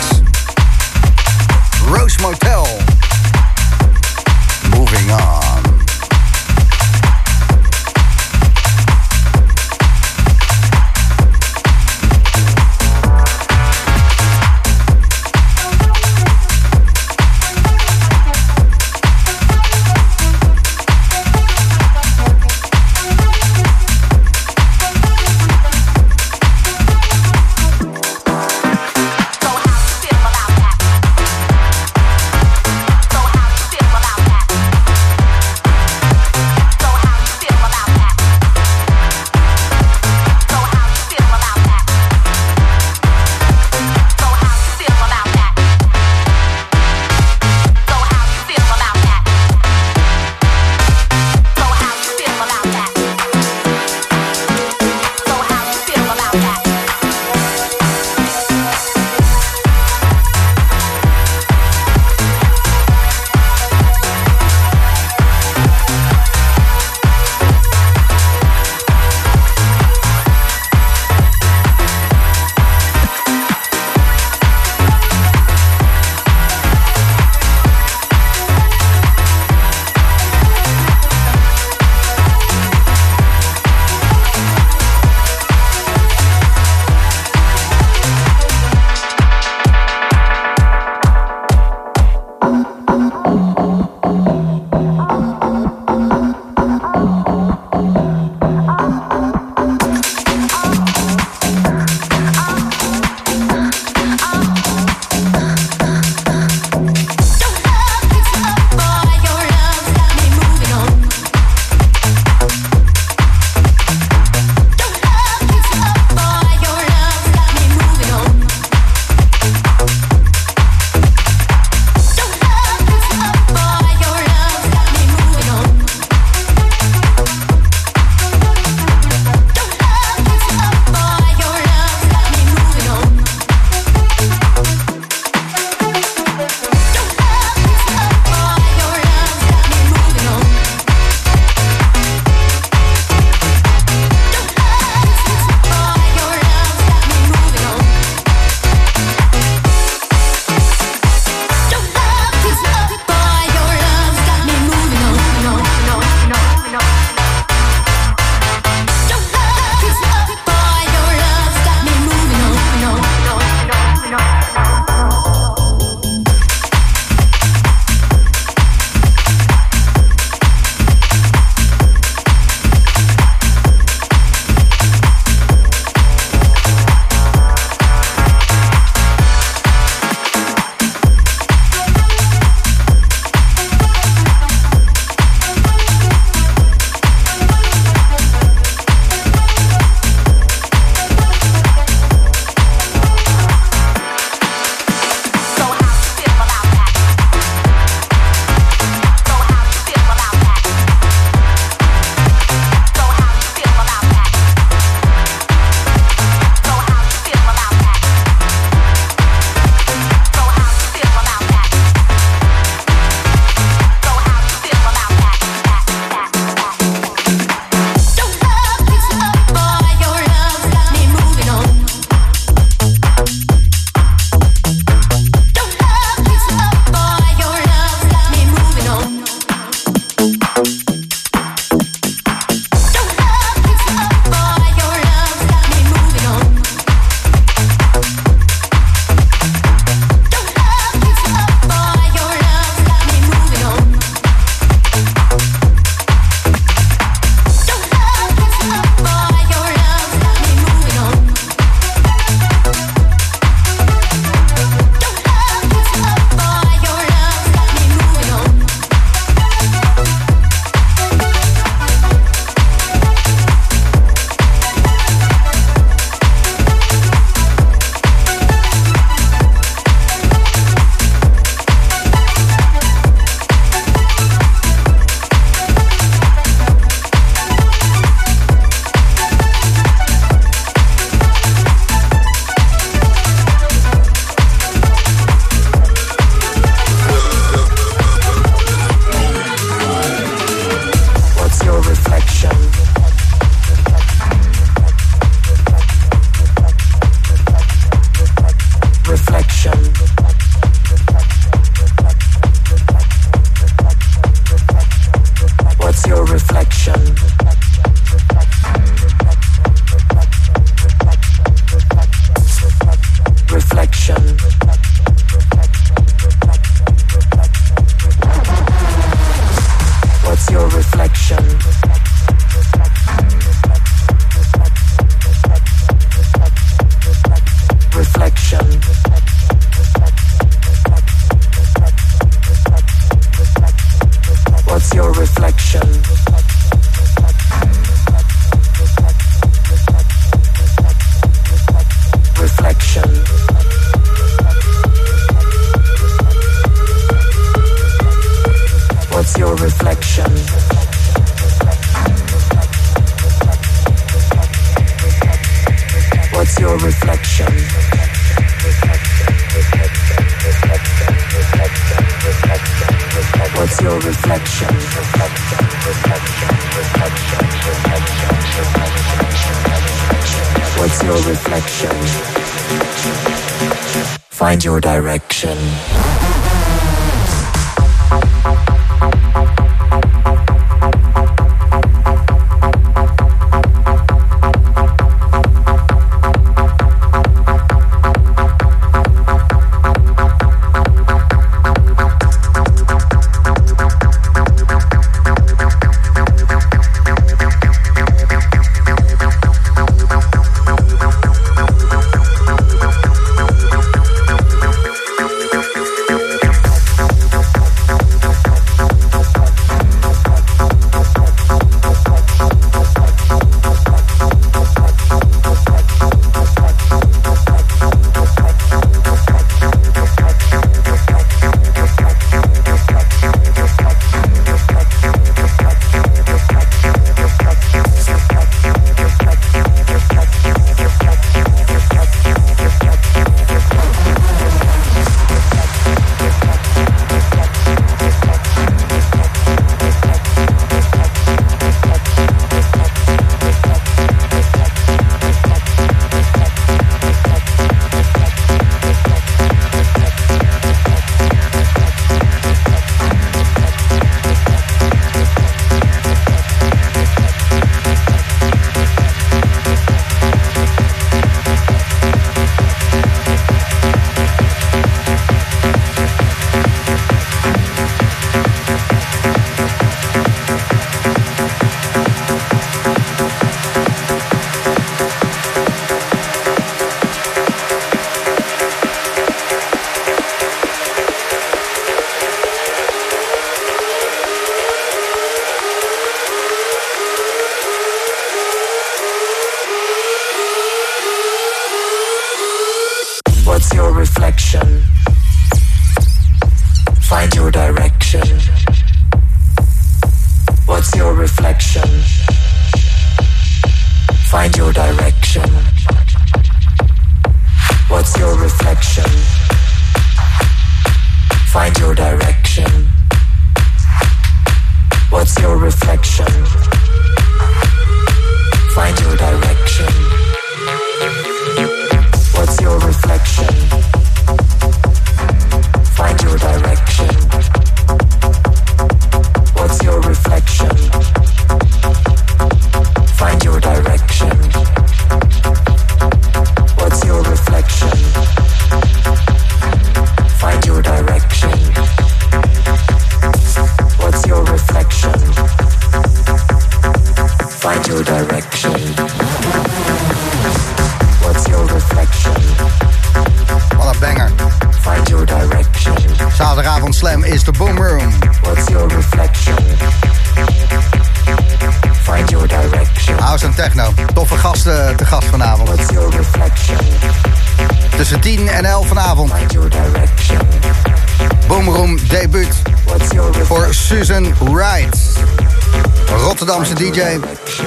Rose 1.91 2.15
Motel. 2.21 2.67
Moving 4.69 5.11
on. 5.11 5.48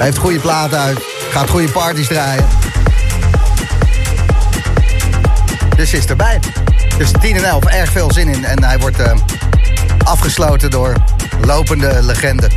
Heeft 0.02 0.18
goede 0.18 0.38
platen 0.38 0.78
uit. 0.78 0.98
Gaat 1.30 1.50
goede 1.50 1.70
parties 1.70 2.06
draaien. 2.06 2.44
Dus 5.76 5.92
is 5.92 6.06
erbij. 6.06 6.40
Tussen 6.98 7.20
10 7.20 7.36
en 7.36 7.44
11 7.44 7.64
erg 7.64 7.90
veel 7.90 8.12
zin 8.12 8.28
in. 8.28 8.44
En 8.44 8.64
hij 8.64 8.78
wordt 8.78 8.98
eh, 8.98 9.12
afgesloten 10.04 10.70
door 10.70 10.94
lopende 11.40 11.98
legende 12.02 12.50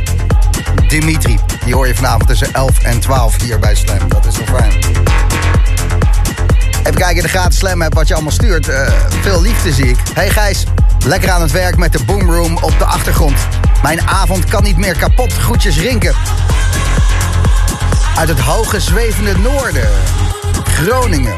Dimitri. 0.88 1.38
Die 1.64 1.74
hoor 1.74 1.86
je 1.86 1.94
vanavond 1.94 2.26
tussen 2.26 2.52
11 2.52 2.78
en 2.82 3.00
12 3.00 3.42
hier 3.42 3.58
bij 3.58 3.74
Slam. 3.74 4.08
Dat 4.08 4.26
is 4.26 4.36
wel 4.36 4.58
fijn. 4.58 4.72
Even 6.78 6.94
kijken 6.94 7.16
in 7.16 7.22
de 7.22 7.28
gratis 7.28 7.58
Slam 7.58 7.82
app 7.82 7.94
wat 7.94 8.08
je 8.08 8.14
allemaal 8.14 8.32
stuurt. 8.32 8.68
Eh, 8.68 8.92
veel 9.20 9.42
liefde 9.42 9.72
zie 9.72 9.88
ik. 9.88 9.98
Hey 10.14 10.30
Gijs, 10.30 10.64
lekker 11.04 11.30
aan 11.30 11.42
het 11.42 11.52
werk 11.52 11.76
met 11.76 11.92
de 11.92 12.04
boomroom 12.04 12.56
op 12.56 12.78
de 12.78 12.84
achtergrond. 12.84 13.38
Mijn 13.82 14.00
avond 14.00 14.44
kan 14.44 14.62
niet 14.62 14.76
meer 14.76 14.96
kapot. 14.96 15.32
Groetjes 15.32 15.78
Rinken. 15.78 16.14
Uit 18.16 18.28
het 18.28 18.40
hoge 18.40 18.80
zwevende 18.80 19.38
noorden. 19.38 19.88
Groningen. 20.64 21.34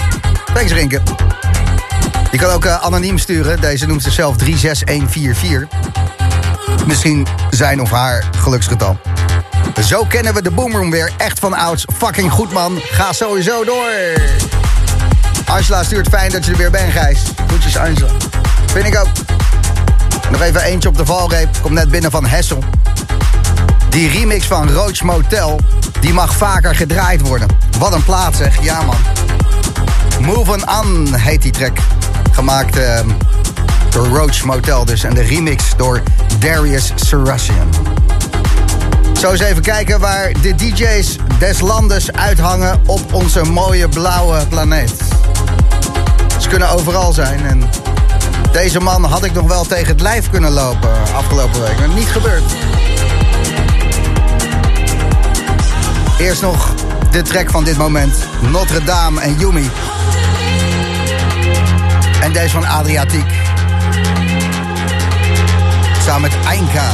Thanks 0.55 0.73
Rinken. 0.73 1.03
Je 2.31 2.39
kan 2.39 2.51
ook 2.51 2.65
eh, 2.65 2.85
anoniem 2.85 3.19
sturen. 3.19 3.61
Deze 3.61 3.87
noemt 3.87 4.03
zichzelf 4.03 4.37
36144. 4.37 5.79
Misschien 6.87 7.27
zijn 7.51 7.81
of 7.81 7.91
haar 7.91 8.25
geluksgetal. 8.37 8.99
Zo 9.85 10.05
kennen 10.05 10.35
we 10.35 10.43
de 10.43 10.51
Boomroom 10.51 10.91
weer 10.91 11.13
echt 11.17 11.39
van 11.39 11.55
ouds. 11.55 11.85
Fucking 11.97 12.33
goed 12.33 12.53
man. 12.53 12.79
Ga 12.83 13.13
sowieso 13.13 13.65
door. 13.65 13.91
Angela 15.45 15.83
stuurt 15.83 16.09
fijn 16.09 16.31
dat 16.31 16.45
je 16.45 16.51
er 16.51 16.57
weer 16.57 16.71
bent, 16.71 16.93
Gijs. 16.93 17.21
Groetjes 17.47 17.77
Angela. 17.77 18.11
Vind 18.67 18.87
ik 18.87 18.99
ook. 18.99 19.09
Nog 20.31 20.43
even 20.43 20.63
eentje 20.63 20.89
op 20.89 20.97
de 20.97 21.05
valreep. 21.07 21.49
Komt 21.63 21.75
net 21.75 21.91
binnen 21.91 22.11
van 22.11 22.27
Hessel. 22.27 22.65
Die 23.89 24.11
remix 24.11 24.47
van 24.47 24.71
Roach 24.73 25.03
Motel, 25.03 25.61
die 26.01 26.13
mag 26.13 26.37
vaker 26.37 26.75
gedraaid 26.75 27.21
worden. 27.21 27.49
Wat 27.79 27.93
een 27.93 28.05
plaat 28.05 28.37
zeg, 28.37 28.63
ja 28.63 28.83
man. 28.83 28.97
Move 30.21 30.53
On 30.83 31.15
heet 31.15 31.43
die 31.43 31.53
track. 31.53 31.79
Gemaakt 32.33 32.77
eh, 32.77 33.01
door 33.91 34.07
Roach 34.07 34.45
Motel 34.45 34.85
dus. 34.85 35.05
En 35.05 35.15
de 35.15 35.23
remix 35.23 35.65
door 35.77 36.03
Darius 36.39 36.93
Sarasian. 36.95 37.69
Zo 39.21 39.31
eens 39.31 39.41
even 39.41 39.63
kijken 39.63 40.01
waar 40.01 40.33
de 40.41 40.55
DJ's 40.55 41.17
des 41.39 41.61
landes 41.61 42.13
uithangen 42.13 42.81
op 42.87 43.13
onze 43.13 43.45
mooie 43.45 43.89
blauwe 43.89 44.47
planeet. 44.49 44.95
Ze 46.39 46.49
kunnen 46.49 46.71
overal 46.71 47.13
zijn 47.13 47.47
en 47.47 47.69
deze 48.53 48.81
man 48.81 49.05
had 49.05 49.25
ik 49.25 49.33
nog 49.33 49.47
wel 49.47 49.65
tegen 49.65 49.87
het 49.87 50.01
lijf 50.01 50.31
kunnen 50.31 50.51
lopen 50.51 50.91
afgelopen 51.15 51.61
week. 51.61 51.79
Maar 51.79 51.89
niet 51.89 52.09
gebeurd. 52.09 52.43
Eerst 56.19 56.43
nog 56.43 56.75
de 57.11 57.23
track 57.23 57.51
van 57.51 57.65
dit 57.65 57.77
moment. 57.77 58.17
Notre 58.41 58.85
Dame 58.85 59.21
en 59.21 59.35
Yumi. 59.39 59.71
En 62.21 62.33
deze 62.33 62.51
van 62.51 62.67
Adriatiek. 62.67 63.31
Samen 66.05 66.21
met 66.21 66.47
Einka. 66.47 66.91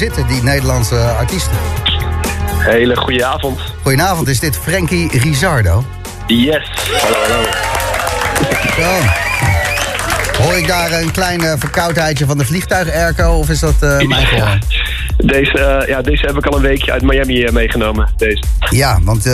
Zitten, 0.00 0.26
die 0.26 0.42
Nederlandse 0.42 0.96
artiesten? 0.96 1.52
Hele 2.58 2.96
goede 2.96 3.24
avond. 3.24 3.60
Goedenavond, 3.82 4.28
is 4.28 4.40
dit 4.40 4.56
Frankie 4.56 5.18
Rizardo? 5.18 5.84
Yes. 6.26 6.68
Hallo, 7.02 7.16
hallo. 7.26 7.48
Zo. 8.76 10.42
Hoor 10.42 10.56
ik 10.56 10.66
daar 10.66 10.92
een 10.92 11.10
klein 11.10 11.58
verkoudheidje 11.58 12.26
van 12.26 12.38
de 12.38 12.44
vliegtuig-airco 12.44 13.38
of 13.38 13.48
is 13.48 13.58
dat 13.60 13.74
eh, 13.80 13.98
mijn 13.98 14.26
gehoor? 14.26 14.58
Deze, 15.16 15.58
eh, 15.58 15.88
ja, 15.88 16.02
deze 16.02 16.26
heb 16.26 16.36
ik 16.36 16.46
al 16.46 16.56
een 16.56 16.62
weekje 16.62 16.92
uit 16.92 17.02
Miami 17.02 17.44
eh, 17.44 17.52
meegenomen. 17.52 18.08
Deze. 18.16 18.42
Ja, 18.70 18.98
want 19.02 19.28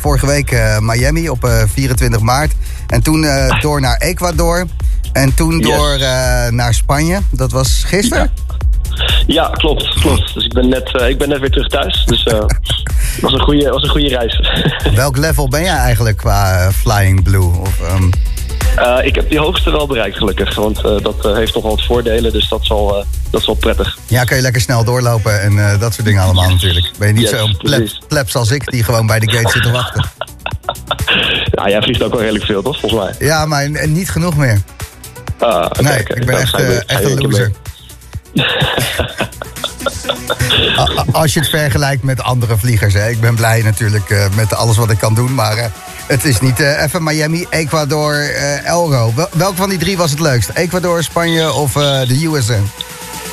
vorige 0.00 0.26
week 0.26 0.56
Miami 0.80 1.28
op 1.28 1.44
eh, 1.44 1.62
24 1.72 2.20
maart. 2.20 2.52
En 2.86 3.02
toen 3.02 3.26
door 3.60 3.80
naar 3.80 3.96
Ecuador. 3.96 4.66
En 5.12 5.34
toen 5.34 5.58
Yes. 5.58 5.66
door 5.66 5.98
naar 6.52 6.74
Spanje. 6.74 7.18
Dat 7.30 7.52
was 7.52 7.82
gisteren? 7.86 8.27
Ja, 9.28 9.48
klopt, 9.48 9.88
klopt. 10.00 10.34
Dus 10.34 10.44
ik 10.44 10.52
ben 10.52 10.68
net, 10.68 10.96
eh, 10.96 11.08
ik 11.08 11.18
ben 11.18 11.28
net 11.28 11.40
weer 11.40 11.50
terug 11.50 11.68
thuis. 11.68 12.04
Dus 12.04 12.22
eh 12.24 12.38
was 13.20 13.32
een 13.32 13.40
goede, 13.40 13.70
was 13.70 13.82
een 13.82 13.88
goede 13.88 14.08
reis. 14.08 14.40
Welk 14.94 15.16
level 15.16 15.48
ben 15.48 15.62
jij 15.62 15.76
eigenlijk 15.76 16.16
qua 16.16 16.60
eh, 16.60 16.68
Flying 16.68 17.22
Blue? 17.22 17.50
Of, 17.60 17.80
ehm, 17.80 18.10
Eh, 18.76 18.98
ik 19.06 19.14
heb 19.14 19.30
die 19.30 19.38
hoogste 19.38 19.70
wel 19.70 19.86
bereikt, 19.86 20.16
gelukkig. 20.16 20.54
Want 20.54 20.82
dat 20.82 21.22
heeft 21.22 21.54
nogal 21.54 21.70
wat 21.70 21.84
voordelen, 21.84 22.32
dus 22.32 22.48
dat 22.48 22.60
is 22.62 22.68
wel, 22.68 23.04
dat 23.30 23.40
is 23.40 23.46
wel 23.46 23.54
prettig. 23.54 23.98
ja, 24.06 24.24
kun 24.24 24.36
je 24.36 24.42
lekker 24.42 24.60
snel 24.60 24.84
doorlopen 24.84 25.40
en 25.42 25.78
dat 25.78 25.94
soort 25.94 26.06
dingen 26.06 26.22
allemaal 26.22 26.50
natuurlijk. 26.50 26.90
Ben 26.98 27.08
je 27.08 27.14
niet 27.14 27.30
Yes, 27.30 27.38
zo'n 27.38 27.56
plebs 28.08 28.36
als 28.36 28.50
ik 28.50 28.70
die 28.70 28.84
gewoon 28.84 29.06
bij 29.06 29.18
de 29.18 29.30
gate 29.32 29.50
zit 29.50 29.62
te 29.62 29.70
wachten. 29.70 30.04
Ja, 31.50 31.68
jij 31.68 31.82
vliegt 31.82 32.02
ook 32.02 32.10
wel 32.12 32.20
redelijk 32.20 32.44
veel, 32.44 32.62
toch? 32.62 32.78
Volgens 32.80 33.02
mij. 33.02 33.28
Ja, 33.28 33.46
maar 33.46 33.88
niet 33.88 34.10
genoeg 34.10 34.36
meer. 34.36 34.60
Ah, 35.38 35.70
Nee, 35.80 35.98
ik 35.98 36.06
ben 36.14 36.26
Nou, 36.26 36.40
echt, 36.40 36.84
echt 36.86 37.04
een 37.04 37.20
loser. 37.20 37.48
mee. 37.48 37.54
Als 41.12 41.34
je 41.34 41.40
het 41.40 41.48
vergelijkt 41.48 42.02
met 42.02 42.22
andere 42.22 42.56
vliegers. 42.56 42.94
Hè. 42.94 43.08
Ik 43.08 43.20
ben 43.20 43.34
blij 43.34 43.62
natuurlijk 43.62 44.10
eh, 44.10 44.26
met 44.36 44.54
alles 44.54 44.76
wat 44.76 44.90
ik 44.90 44.98
kan 44.98 45.14
doen. 45.14 45.34
Maar 45.34 45.56
eh, 45.56 45.64
het 46.06 46.24
is 46.24 46.40
niet 46.40 46.60
eh, 46.60 46.82
even 46.82 47.02
Miami, 47.02 47.46
Ecuador, 47.50 48.30
Elro. 48.64 49.12
Wel, 49.14 49.28
welke 49.32 49.56
van 49.56 49.68
die 49.68 49.78
drie 49.78 49.96
was 49.96 50.10
het 50.10 50.20
leukst? 50.20 50.50
Ecuador, 50.54 51.02
Spanje 51.02 51.52
of 51.52 51.72
de 51.72 52.28
USA? 52.32 52.58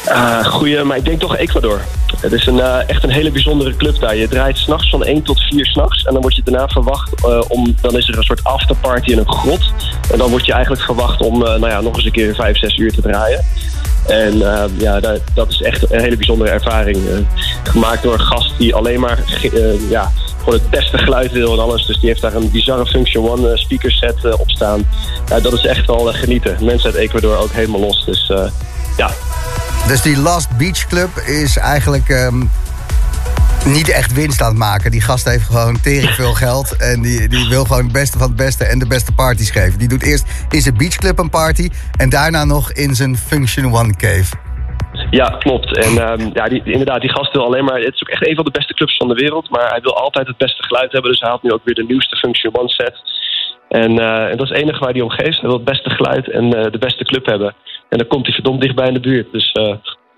Ah, 0.07 0.45
goeie, 0.45 0.83
maar 0.83 0.97
ik 0.97 1.05
denk 1.05 1.19
toch 1.19 1.37
Ecuador. 1.37 1.81
Het 2.19 2.31
is 2.31 2.45
een, 2.45 2.59
echt 2.61 3.03
een 3.03 3.09
hele 3.09 3.31
bijzondere 3.31 3.75
club 3.75 3.99
daar. 3.99 4.15
Je 4.15 4.27
draait 4.27 4.57
s'nachts 4.57 4.89
van 4.89 5.03
1 5.03 5.23
tot 5.23 5.39
4 5.39 5.65
s'nachts. 5.65 6.03
En 6.03 6.13
dan 6.13 6.21
word 6.21 6.35
je 6.35 6.41
daarna 6.43 6.67
verwacht 6.67 7.25
om... 7.47 7.75
Dan 7.81 7.97
is 7.97 8.07
er 8.07 8.17
een 8.17 8.23
soort 8.23 8.43
afterparty 8.43 9.11
in 9.11 9.17
een 9.17 9.31
grot. 9.31 9.73
En 10.11 10.17
dan 10.17 10.29
word 10.29 10.45
je 10.45 10.53
eigenlijk 10.53 10.83
verwacht 10.83 11.21
om 11.21 11.39
nou 11.39 11.67
ja, 11.67 11.81
nog 11.81 11.95
eens 11.95 12.05
een 12.05 12.11
keer 12.11 12.35
5, 12.35 12.57
6 12.57 12.77
uur 12.77 12.91
te 12.91 13.01
draaien. 13.01 13.45
En 14.07 14.41
eh, 14.53 14.63
ja, 14.77 14.99
dat, 14.99 15.19
dat 15.33 15.49
is 15.49 15.61
echt 15.61 15.91
een 15.91 15.99
hele 15.99 16.15
bijzondere 16.17 16.49
ervaring. 16.49 16.97
eh. 16.97 17.17
gemaakt 17.63 18.03
door 18.03 18.13
een 18.13 18.19
gast 18.19 18.53
die 18.57 18.75
alleen 18.75 18.99
maar 18.99 19.19
eh, 19.53 19.89
ja, 19.89 20.11
gewoon 20.37 20.53
het 20.59 20.69
beste 20.69 20.97
geluid 20.97 21.31
wil 21.31 21.53
en 21.53 21.59
alles. 21.59 21.85
Dus 21.85 21.99
die 21.99 22.09
heeft 22.09 22.21
daar 22.21 22.33
een 22.33 22.51
bizarre 22.51 22.85
Function 22.85 23.29
One 23.29 23.51
eh, 23.51 23.57
speaker 23.57 23.91
set 23.91 24.37
op 24.37 24.49
staan. 24.49 24.87
Ja, 25.29 25.39
dat 25.39 25.53
is 25.53 25.65
echt 25.65 25.85
wel 25.87 26.13
genieten. 26.13 26.57
Mensen 26.61 26.85
uit 26.91 26.99
Ecuador 26.99 27.37
ook 27.37 27.51
helemaal 27.51 27.79
los. 27.79 28.05
Dus 28.05 28.33
ja, 28.97 29.09
Dus 29.87 30.01
die 30.01 30.17
Last 30.17 30.57
Beach 30.57 30.87
Club 30.87 31.09
is 31.17 31.57
eigenlijk 31.57 32.09
ehm, 32.09 32.43
niet 33.65 33.89
echt 33.89 34.13
winst 34.13 34.41
aan 34.41 34.47
het 34.49 34.57
maken. 34.57 34.91
Die 34.91 35.01
gast 35.01 35.29
heeft 35.29 35.45
gewoon 35.45 35.81
tering 35.81 36.09
veel 36.09 36.33
geld. 36.45 36.77
En 36.77 37.01
die, 37.01 37.27
die 37.27 37.49
wil 37.49 37.63
gewoon 37.63 37.83
het 37.83 37.91
beste 37.91 38.17
van 38.17 38.27
het 38.27 38.37
beste 38.37 38.65
en 38.65 38.79
de 38.79 38.87
beste 38.87 39.13
parties 39.13 39.51
geven. 39.51 39.79
Die 39.79 39.87
doet 39.87 40.03
eerst 40.03 40.45
in 40.49 40.61
zijn 40.61 40.77
beachclub 40.77 41.19
een 41.19 41.29
party. 41.29 41.69
En 41.97 42.09
daarna 42.09 42.45
nog 42.45 42.71
in 42.71 42.95
zijn 42.95 43.15
Function 43.15 43.73
One 43.73 43.95
cave. 43.95 44.35
Ja, 45.09 45.29
klopt. 45.29 45.77
En 45.77 45.97
ehm, 45.97 46.29
ja, 46.33 46.47
die, 46.47 46.61
inderdaad, 46.63 47.01
die 47.01 47.09
gast 47.09 47.33
wil 47.33 47.45
alleen 47.45 47.65
maar... 47.65 47.79
Het 47.79 47.93
is 47.93 48.01
ook 48.01 48.09
echt 48.09 48.27
een 48.27 48.35
van 48.35 48.45
de 48.45 48.51
beste 48.51 48.73
clubs 48.73 48.97
van 48.97 49.07
de 49.07 49.13
wereld. 49.13 49.49
Maar 49.49 49.69
hij 49.69 49.81
wil 49.81 49.97
altijd 49.97 50.27
het 50.27 50.37
beste 50.37 50.63
geluid 50.63 50.91
hebben. 50.91 51.11
Dus 51.11 51.19
hij 51.19 51.29
haalt 51.29 51.43
nu 51.43 51.51
ook 51.51 51.65
weer 51.65 51.75
de 51.75 51.85
nieuwste 51.87 52.15
Function 52.15 52.57
One 52.57 52.69
set. 52.69 52.95
En, 53.69 53.99
eh, 53.99 54.29
en 54.31 54.37
dat 54.37 54.45
is 54.45 54.49
het 54.49 54.61
enige 54.61 54.79
waar 54.79 54.91
hij 54.91 55.01
om 55.01 55.09
geeft. 55.09 55.39
Hij 55.41 55.49
wil 55.49 55.57
het 55.57 55.71
beste 55.73 55.89
geluid 55.89 56.29
en 56.29 56.53
eh, 56.53 56.71
de 56.71 56.77
beste 56.77 57.03
club 57.03 57.25
hebben. 57.25 57.55
En 57.89 57.97
dan 57.97 58.07
komt 58.07 58.25
hij 58.25 58.33
verdomd 58.33 58.61
dichtbij 58.61 58.87
in 58.87 58.93
de 58.93 58.99
buurt. 58.99 59.31
Dus 59.31 59.51
eh, 59.51 59.75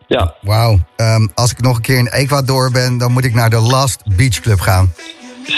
ja, 0.07 0.33
Wauw. 0.41 0.79
Ehm, 0.95 1.27
als 1.33 1.51
ik 1.51 1.61
nog 1.61 1.75
een 1.75 1.81
keer 1.81 1.97
in 1.97 2.07
Ecuador 2.07 2.71
ben, 2.71 2.97
dan 2.97 3.11
moet 3.11 3.25
ik 3.25 3.33
naar 3.33 3.49
de 3.49 3.59
Last 3.59 4.01
Beach 4.15 4.39
Club 4.39 4.59
gaan. 4.59 4.93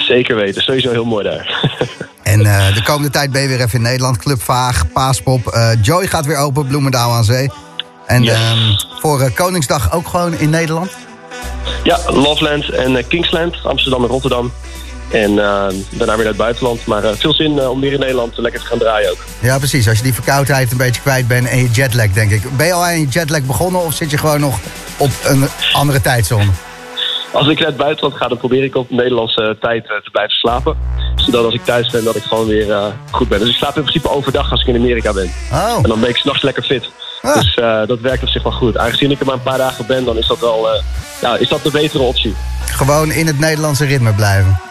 zeker 0.07 0.35
weten. 0.35 0.61
Sowieso 0.61 0.91
heel 0.91 1.05
mooi 1.05 1.23
daar. 1.23 1.47
En 2.23 2.45
eh, 2.45 2.75
de 2.75 2.83
komende 2.83 3.09
tijd 3.09 3.31
ben 3.31 3.41
je 3.41 3.47
weer 3.47 3.59
even 3.61 3.73
in 3.77 3.81
Nederland. 3.81 4.17
Club 4.17 4.41
Vaag, 4.41 4.91
Paaspop. 4.91 5.47
eh, 5.47 5.69
Joy 5.81 6.07
gaat 6.07 6.25
weer 6.25 6.37
open, 6.37 6.67
Bloemendaal 6.67 7.11
aan 7.11 7.23
Zee. 7.23 7.49
En 8.05 8.23
Yes. 8.23 8.33
ehm, 8.33 8.57
voor 9.01 9.21
eh, 9.21 9.35
Koningsdag 9.35 9.91
ook 9.93 10.07
gewoon 10.07 10.33
in 10.33 10.49
Nederland. 10.49 10.89
ja, 11.83 11.99
Loveland 12.07 12.69
en 12.69 13.07
Kingsland. 13.07 13.55
Amsterdam 13.65 14.03
en 14.03 14.09
Rotterdam. 14.09 14.51
En 15.11 15.29
eh, 15.29 15.67
daarna 15.89 16.15
weer 16.15 16.17
naar 16.17 16.25
het 16.25 16.37
buitenland. 16.37 16.85
Maar 16.85 17.03
eh, 17.03 17.11
veel 17.17 17.33
zin 17.33 17.59
eh, 17.59 17.69
om 17.69 17.79
weer 17.79 17.93
in 17.93 17.99
Nederland 17.99 18.37
lekker 18.37 18.61
te 18.61 18.67
gaan 18.67 18.77
draaien 18.77 19.11
ook. 19.11 19.25
Ja, 19.39 19.57
precies. 19.57 19.87
Als 19.87 19.97
je 19.97 20.03
die 20.03 20.13
verkoudheid 20.13 20.71
een 20.71 20.77
beetje 20.77 21.01
kwijt 21.01 21.27
bent 21.27 21.47
en 21.47 21.57
je 21.57 21.69
jetlag, 21.69 22.11
denk 22.11 22.31
ik. 22.31 22.57
Ben 22.57 22.65
je 22.65 22.73
al 22.73 22.83
aan 22.83 22.99
je 22.99 23.07
jetlag 23.07 23.41
begonnen 23.41 23.81
of 23.81 23.93
zit 23.93 24.11
je 24.11 24.17
gewoon 24.17 24.39
nog 24.39 24.59
op 24.97 25.09
een 25.23 25.47
andere 25.73 26.01
tijdzone? 26.01 26.49
Als 27.31 27.47
ik 27.47 27.59
naar 27.59 27.67
het 27.67 27.77
buitenland 27.77 28.15
ga, 28.15 28.27
dan 28.27 28.37
probeer 28.37 28.63
ik 28.63 28.75
op 28.75 28.89
Nederlandse 28.89 29.57
tijd 29.59 29.83
eh, 29.83 29.95
te 29.95 30.09
blijven 30.11 30.35
slapen. 30.35 30.77
Zodat 31.15 31.45
als 31.45 31.53
ik 31.53 31.65
thuis 31.65 31.89
ben, 31.89 32.03
dat 32.03 32.15
ik 32.15 32.23
gewoon 32.23 32.47
weer 32.47 32.93
goed 33.11 33.27
ben. 33.27 33.39
Dus 33.39 33.49
ik 33.49 33.55
slaap 33.55 33.75
in 33.75 33.81
principe 33.81 34.09
overdag 34.09 34.51
als 34.51 34.61
ik 34.61 34.67
in 34.67 34.75
Amerika 34.75 35.13
ben. 35.13 35.31
Oh, 35.51 35.79
En 35.83 35.89
dan 35.89 35.99
ben 35.99 36.09
ik 36.09 36.15
s'nachts 36.15 36.41
lekker 36.41 36.63
fit. 36.63 36.89
Ah. 37.21 37.33
Dus 37.33 37.55
dat 37.87 37.99
werkt 37.99 38.23
op 38.23 38.29
zich 38.29 38.43
wel 38.43 38.51
goed. 38.51 38.77
Aangezien 38.77 39.11
ik 39.11 39.19
er 39.19 39.25
maar 39.25 39.35
een 39.35 39.41
paar 39.41 39.57
dagen 39.57 39.85
ben, 39.85 40.05
dan 40.05 40.17
is 40.17 40.27
dat 40.27 40.39
wel 40.39 40.67
ja, 41.21 41.35
is 41.37 41.47
dat 41.47 41.63
de 41.63 41.71
betere 41.71 42.03
optie. 42.03 42.35
gewoon 42.65 43.11
in 43.11 43.27
het 43.27 43.39
Nederlandse 43.39 43.85
ritme 43.85 44.13
blijven. 44.13 44.68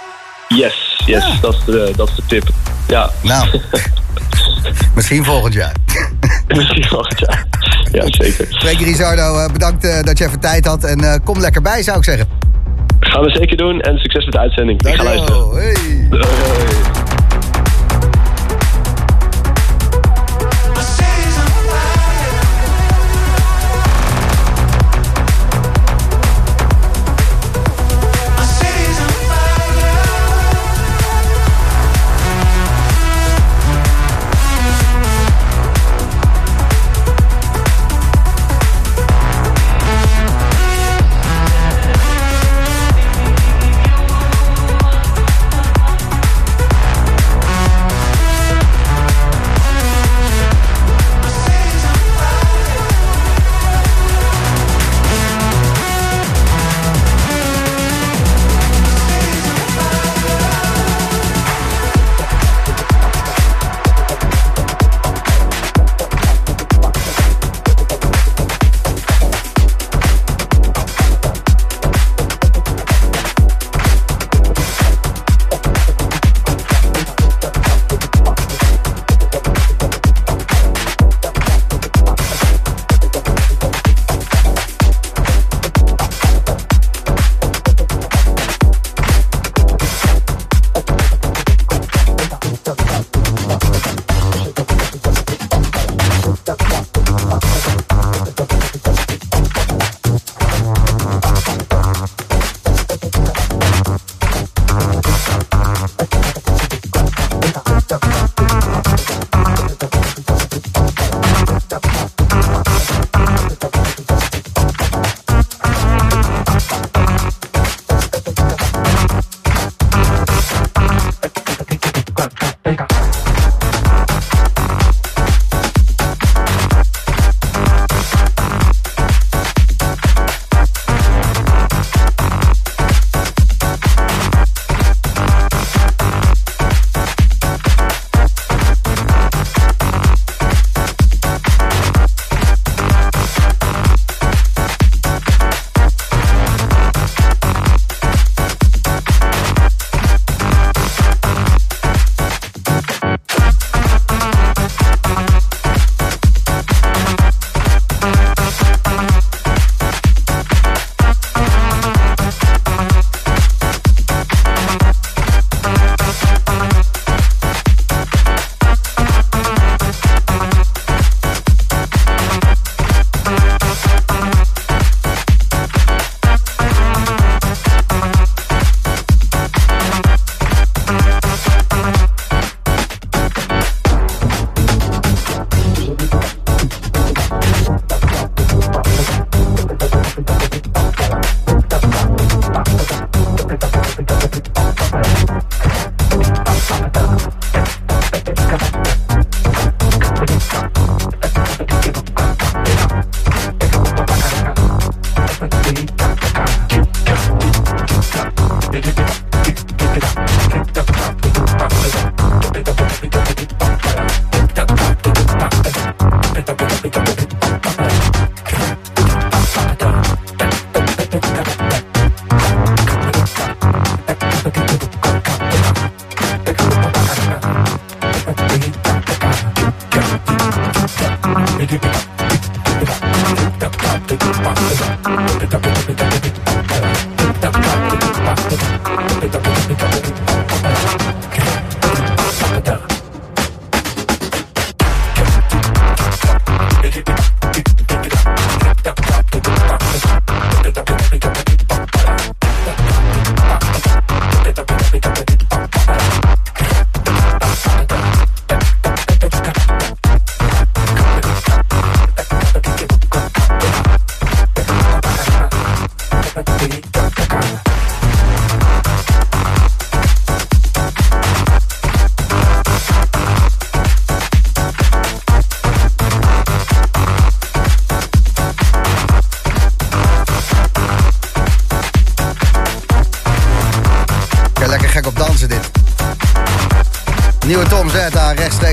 Yes, 0.49 1.03
yes, 1.07 1.41
dat, 1.41 1.55
is 1.55 1.65
de, 1.65 1.93
dat 1.97 2.09
is 2.09 2.15
de 2.15 2.23
tip. 2.27 2.49
Ja, 2.89 3.11
Nou, 3.23 3.49
misschien 4.95 5.25
volgend 5.25 5.55
jaar. 5.55 5.73
misschien 6.57 6.87
wel. 6.91 7.07
Ja, 7.17 7.45
ja 7.93 8.05
zeker. 8.09 8.47
Frankie 8.51 8.85
Rizardo, 8.85 9.39
eh, 9.39 9.53
bedankt 9.53 9.85
eh, 9.85 10.03
dat 10.03 10.19
je 10.19 10.25
even 10.25 10.41
tijd 10.41 10.67
had. 10.67 10.85
En 10.85 11.01
eh, 11.01 11.15
kom 11.25 11.41
lekker 11.41 11.63
bij, 11.63 11.83
zou 11.83 11.99
ik 11.99 12.05
zeggen. 12.05 12.27
Gaan 13.01 13.23
we 13.23 13.31
zeker 13.31 13.57
doen 13.57 13.81
en 13.81 13.99
succes 13.99 14.25
met 14.25 14.33
de 14.33 14.41
uitzending. 14.41 14.83
Ik 14.83 14.95
ga 14.95 15.03
luisteren. 15.05 15.51
Hey. 15.55 16.07
Doei. 16.11 17.08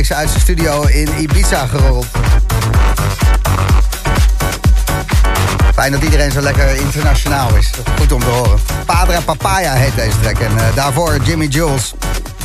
Rechtstreeks 0.07 0.13
uit 0.13 0.29
zijn 0.29 0.41
studio 0.41 0.81
in 0.81 1.21
Ibiza 1.21 1.67
gerold. 1.67 2.05
Fijn 5.73 5.91
dat 5.91 6.03
iedereen 6.03 6.31
zo 6.31 6.41
lekker 6.41 6.75
internationaal 6.75 7.55
is. 7.55 7.69
Goed 7.97 8.11
om 8.11 8.19
te 8.19 8.25
horen. 8.25 8.59
Padre 8.85 9.21
Papaya 9.21 9.73
heet 9.73 9.95
deze 9.95 10.19
track. 10.19 10.39
En 10.39 10.57
eh, 10.57 10.75
daarvoor 10.75 11.17
Jimmy 11.23 11.45
Jules. 11.45 11.93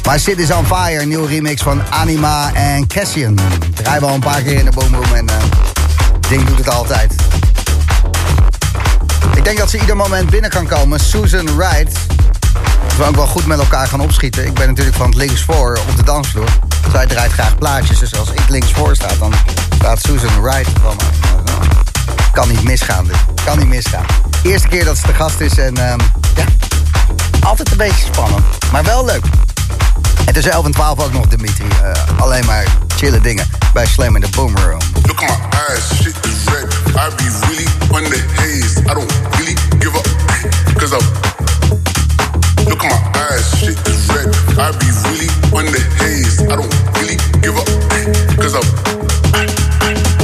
My 0.08 0.18
City 0.18 0.42
is 0.42 0.50
on 0.50 0.66
Fire, 0.66 1.02
een 1.02 1.08
nieuwe 1.08 1.28
remix 1.28 1.62
van 1.62 1.82
Anima 1.90 2.50
en 2.54 2.86
Cassian. 2.86 3.38
Draaien 3.74 4.00
we 4.00 4.06
al 4.06 4.14
een 4.14 4.20
paar 4.20 4.42
keer 4.42 4.58
in 4.58 4.64
de 4.64 4.70
boomroom 4.70 5.14
en 5.14 5.24
uh, 5.24 5.34
ding 6.28 6.44
doet 6.44 6.58
het 6.58 6.68
altijd. 6.68 7.14
Ik 9.34 9.44
denk 9.44 9.58
dat 9.58 9.70
ze 9.70 9.78
ieder 9.78 9.96
moment 9.96 10.30
binnen 10.30 10.50
kan 10.50 10.66
komen. 10.66 11.00
Susan 11.00 11.56
Wright. 11.56 11.92
Dat 12.88 12.96
we 12.96 13.04
ook 13.04 13.16
wel 13.16 13.26
goed 13.26 13.46
met 13.46 13.58
elkaar 13.58 13.86
gaan 13.86 14.00
opschieten. 14.00 14.46
Ik 14.46 14.54
ben 14.54 14.68
natuurlijk 14.68 14.96
van 14.96 15.06
het 15.06 15.16
linksvoor 15.16 15.78
op 15.88 15.96
de 15.96 16.02
dansvloer. 16.02 16.69
Zij 16.92 17.06
draait 17.06 17.32
graag 17.32 17.58
plaatjes, 17.58 17.98
dus 17.98 18.18
als 18.18 18.30
ik 18.30 18.48
linksvoor 18.48 18.94
sta, 18.94 19.08
dan 19.18 19.34
staat 19.74 20.00
Susan 20.00 20.42
Wright 20.42 20.70
van. 20.82 20.96
Kan 22.32 22.48
niet 22.48 22.62
misgaan 22.62 23.04
dit. 23.04 23.16
Kan 23.44 23.58
niet 23.58 23.68
misgaan. 23.68 24.04
Eerste 24.42 24.68
keer 24.68 24.84
dat 24.84 24.96
ze 24.96 25.02
te 25.02 25.14
gast 25.14 25.40
is 25.40 25.58
en 25.58 25.92
um, 25.92 25.98
ja, 26.34 26.44
altijd 27.40 27.70
een 27.70 27.76
beetje 27.76 28.04
spannend. 28.12 28.44
Maar 28.72 28.84
wel 28.84 29.04
leuk. 29.04 29.24
En 30.24 30.32
tussen 30.32 30.52
11 30.52 30.64
en 30.64 30.72
12 30.72 30.98
ook 30.98 31.12
nog 31.12 31.26
Dimitri. 31.26 31.64
Uh, 31.64 32.20
alleen 32.20 32.44
maar 32.44 32.64
chille 32.96 33.20
dingen 33.20 33.46
bij 33.72 33.86
Slam 33.86 34.14
in 34.14 34.20
de 34.20 34.28
Boom 34.28 34.56
Room. 34.56 34.80
Look 35.06 35.22
at 35.22 35.28
my 35.28 35.58
eyes, 35.68 36.02
shit 36.02 36.26
is 36.26 36.44
red. 36.44 36.74
I 36.86 37.14
be 37.16 37.24
really 37.46 38.08
the 38.10 38.24
haze. 38.34 38.80
I 38.80 38.94
don't 38.94 39.12
really 39.30 39.54
give 39.78 39.96
up, 39.98 40.08
cause 40.78 40.92
I'm. 40.94 41.49
Look 42.68 42.84
at 42.84 42.92
my 42.92 43.20
eyes, 43.20 43.46
shit 43.58 43.78
is 43.88 44.08
red. 44.08 44.28
I 44.58 44.72
be 44.78 44.88
really 45.08 45.30
on 45.56 45.64
the 45.72 45.82
haze. 45.98 46.40
I 46.42 46.56
don't 46.56 46.72
really 46.98 47.16
give 47.40 47.56
up, 47.56 47.68
cause 48.36 48.54
I'm. 48.54 48.66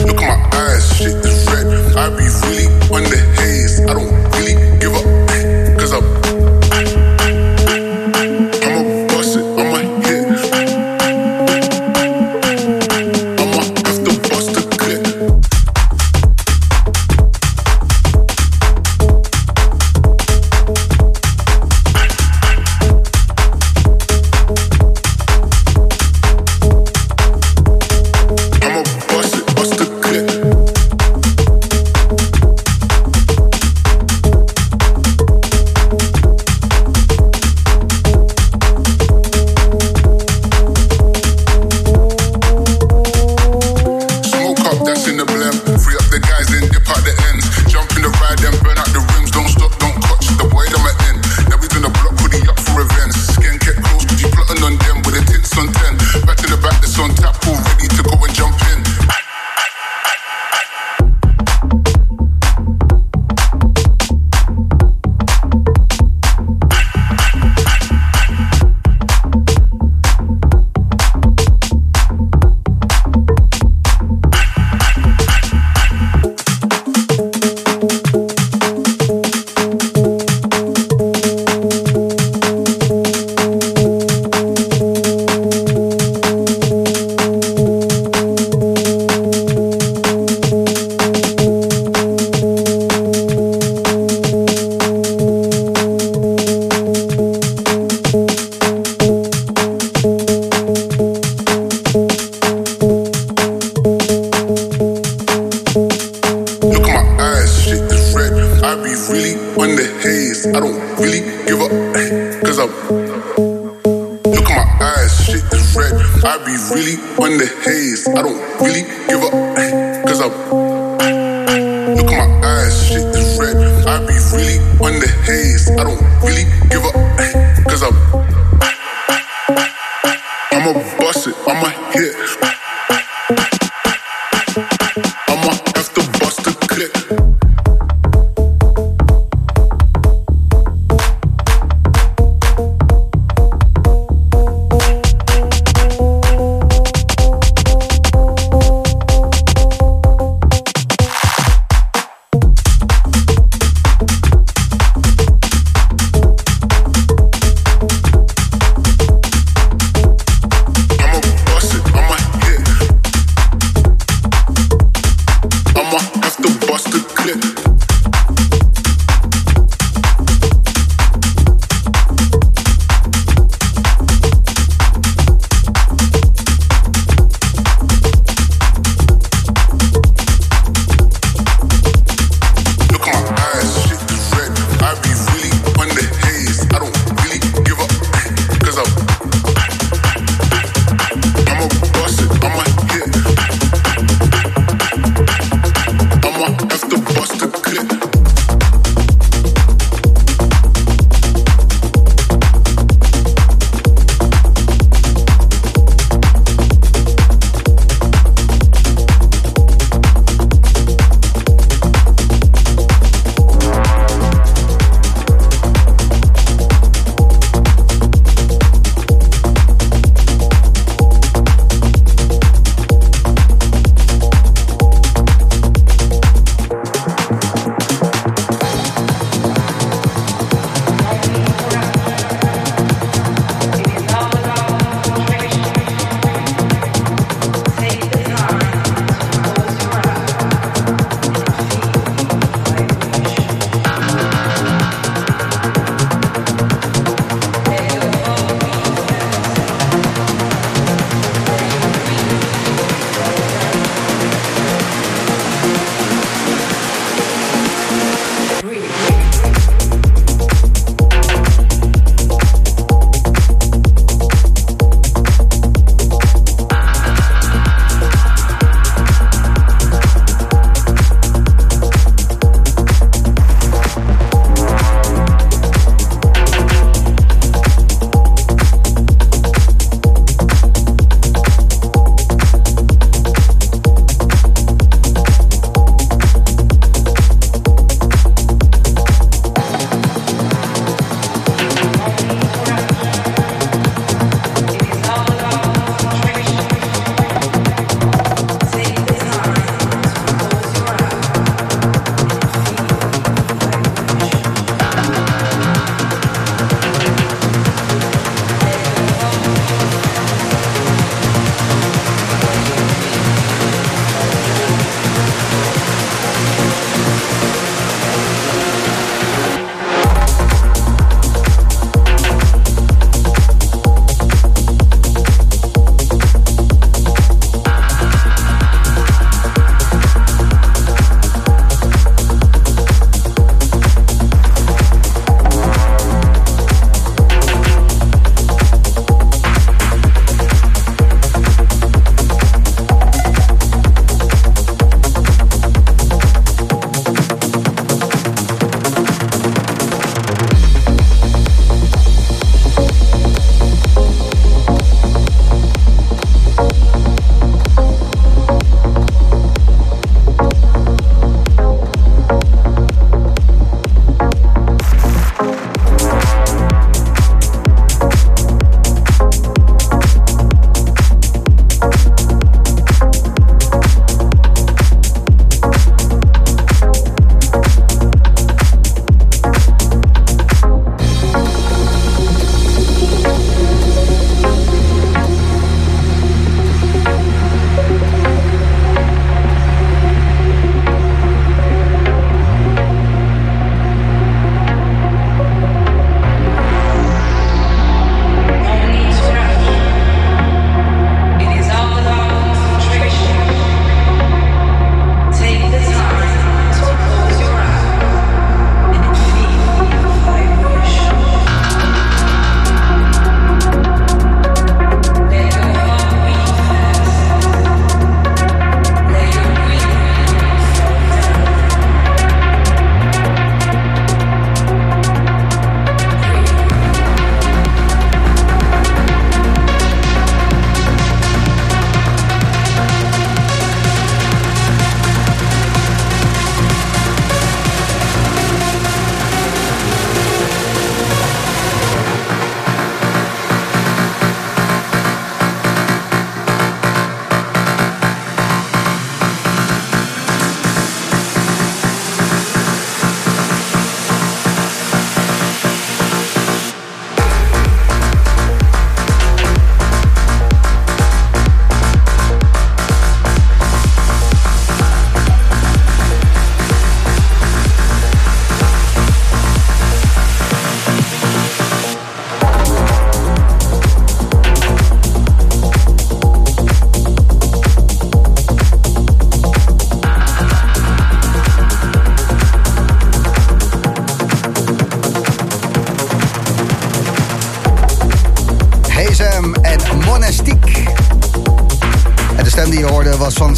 Look 0.06 0.20
at 0.22 0.28
my 0.28 0.58
eyes, 0.58 0.96
shit 0.96 1.16
is 1.24 1.46
red. 1.46 1.66
I 1.96 2.10
be 2.16 2.45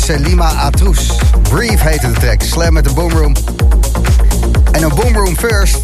Selima 0.08 0.52
Atrous. 0.52 1.12
Brief 1.50 1.80
heette 1.82 2.12
de 2.12 2.18
track. 2.18 2.42
Slam 2.42 2.72
met 2.72 2.84
de 2.84 2.92
Boomroom. 2.92 3.32
En 4.72 4.82
een 4.82 4.92
Boomroom 4.94 5.36
first 5.36 5.78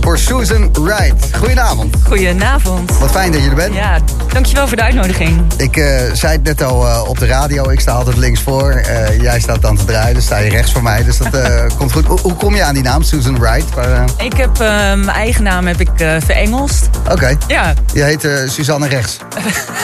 voor 0.00 0.18
Susan 0.18 0.72
Wright. 0.72 1.36
Goedenavond. 1.36 1.96
Goedenavond. 2.06 2.98
Wat 2.98 3.10
fijn 3.10 3.32
dat 3.32 3.42
je 3.42 3.48
er 3.48 3.54
bent. 3.54 3.74
Ja, 3.74 3.98
dankjewel 4.32 4.68
voor 4.68 4.76
de 4.76 4.82
uitnodiging. 4.82 5.42
Ik 5.56 5.76
eh, 5.76 5.84
zei 6.12 6.32
het 6.32 6.42
net 6.42 6.62
al 6.62 6.86
eh, 6.86 7.08
op 7.08 7.18
de 7.18 7.26
radio. 7.26 7.70
Ik 7.70 7.80
sta 7.80 7.92
altijd 7.92 8.16
links 8.16 8.40
voor. 8.40 8.70
Eh, 8.70 9.20
jij 9.20 9.40
staat 9.40 9.62
dan 9.62 9.76
te 9.76 9.84
draaien. 9.84 10.14
Dus 10.14 10.24
sta 10.24 10.38
je 10.38 10.50
rechts 10.50 10.72
voor 10.72 10.82
mij. 10.82 11.04
Dus 11.04 11.18
dat 11.18 11.28
komt 11.78 11.92
goed. 11.92 12.06
Hoe, 12.06 12.20
hoe 12.20 12.34
kom 12.34 12.54
je 12.54 12.62
aan 12.62 12.74
die 12.74 12.82
naam, 12.82 13.02
Susan 13.02 13.38
Wright? 13.38 13.74
Waar, 13.74 13.92
eh, 13.92 14.24
Ik 14.26 14.36
heb 14.36 14.58
mijn 14.58 15.08
eigen 15.08 15.42
naam 15.42 15.66
heb 15.66 15.80
ik 15.80 15.90
verengelst. 15.96 16.88
Oké. 17.10 17.36
Ja, 17.46 17.74
Je 17.92 18.02
heet 18.02 18.28
Suzanne 18.46 18.88
Rechts. 18.88 19.16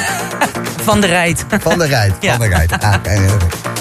van 0.85 1.01
de 1.01 1.07
Rijt. 1.07 1.45
Van 1.61 1.79
der 1.79 1.89
Rijt. 1.89 2.13
Ja. 2.21 2.31
Van 2.31 2.41
der 2.41 2.49
Rijt. 2.49 2.73
Ah, 2.73 2.95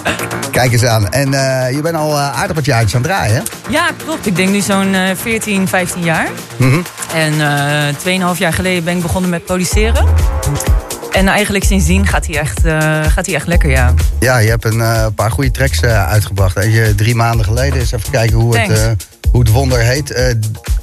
kijk 0.51 0.71
eens 0.71 0.85
aan. 0.85 1.09
En 1.09 1.33
eh, 1.33 1.75
je 1.75 1.81
bent 1.81 1.95
al 1.95 2.17
eh, 2.17 2.39
aardig 2.39 2.55
wat 2.55 2.65
jaartjes 2.65 2.95
aan 2.95 3.01
het 3.01 3.09
draaien, 3.11 3.35
hè? 3.35 3.41
Ja, 3.69 3.89
klopt. 4.05 4.25
Ik 4.25 4.35
denk 4.35 4.49
nu 4.49 4.59
zo'n 4.61 4.93
eh 4.93 5.15
14, 5.15 5.67
15 5.67 6.03
jaar. 6.03 6.27
Mhm. 6.57 6.79
En 7.15 7.33
eh 7.41 8.31
2,5 8.33 8.37
jaar 8.37 8.53
geleden 8.53 8.83
ben 8.83 8.95
ik 8.95 9.01
begonnen 9.01 9.29
met 9.29 9.45
produceren. 9.45 10.05
En 11.11 11.27
eigenlijk 11.27 11.63
sindsdien 11.63 12.07
gaat 12.07 12.25
hij 12.27 12.37
echt, 12.39 12.65
eh, 12.65 12.77
gaat 13.07 13.25
hij 13.25 13.35
echt 13.35 13.47
lekker, 13.47 13.69
ja. 13.69 13.93
Ja, 14.19 14.37
je 14.37 14.49
hebt 14.49 14.65
een 14.65 14.81
eh, 14.81 15.05
paar 15.15 15.31
goede 15.31 15.51
tracks 15.51 15.79
eh, 15.79 16.07
uitgebracht. 16.07 16.57
Eentje 16.57 16.95
drie 16.95 17.15
maanden 17.15 17.45
geleden. 17.45 17.79
Eens 17.79 17.91
even 17.91 18.11
kijken 18.11 18.37
hoe, 18.37 18.57
het, 18.57 18.65
Thanks. 18.65 18.81
eh, 18.81 18.91
hoe 19.31 19.39
het 19.39 19.49
wonder 19.51 19.79
heet. 19.79 20.11
Eh, 20.11 20.25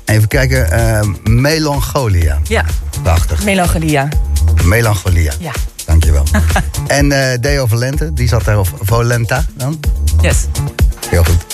even 0.05 0.29
kijken. 0.29 0.71
eh, 0.71 1.01
Melancholia. 1.25 2.39
Ja, 2.43 2.65
Prachtig. 3.03 3.45
melancholia. 3.45 4.09
Melancholia. 4.65 5.33
Ja. 5.39 5.51
En 6.89 7.13
eh 7.13 7.39
Deo 7.41 7.67
Valente, 7.67 8.13
die 8.13 8.29
zat 8.29 8.45
daar, 8.45 8.59
of 8.59 8.73
Volenta 8.81 9.45
dan? 9.57 9.81
yes. 10.21 10.37
Heel 11.11 11.25
goed. 11.25 11.47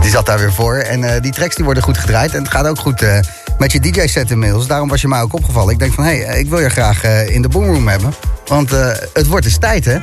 Die 0.00 0.10
zat 0.10 0.26
daar 0.26 0.38
weer 0.38 0.52
voor. 0.52 0.76
En 0.76 1.04
eh, 1.14 1.22
die 1.22 1.32
tracks 1.32 1.54
die 1.54 1.64
worden 1.64 1.82
goed 1.82 1.98
gedraaid. 1.98 2.34
En 2.34 2.42
het 2.42 2.50
gaat 2.50 2.66
ook 2.66 2.78
goed 2.78 3.02
eh, 3.02 3.18
met 3.58 3.72
je 3.72 3.80
DJ-set 3.80 4.30
inmiddels. 4.30 4.66
Daarom 4.66 4.88
was 4.88 5.00
je 5.00 5.08
mij 5.08 5.20
ook 5.20 5.34
opgevallen. 5.34 5.72
Ik 5.72 5.78
denk 5.78 5.92
van, 5.92 6.04
hé, 6.04 6.16
hey, 6.24 6.38
ik 6.40 6.48
wil 6.48 6.58
je 6.60 6.68
graag 6.68 7.04
in 7.04 7.42
de 7.42 7.48
boomroom 7.48 7.88
hebben. 7.88 8.14
Want 8.46 8.70
het 9.12 9.26
wordt 9.26 9.44
eens 9.46 9.58
tijd, 9.58 9.84
hè? 9.84 9.98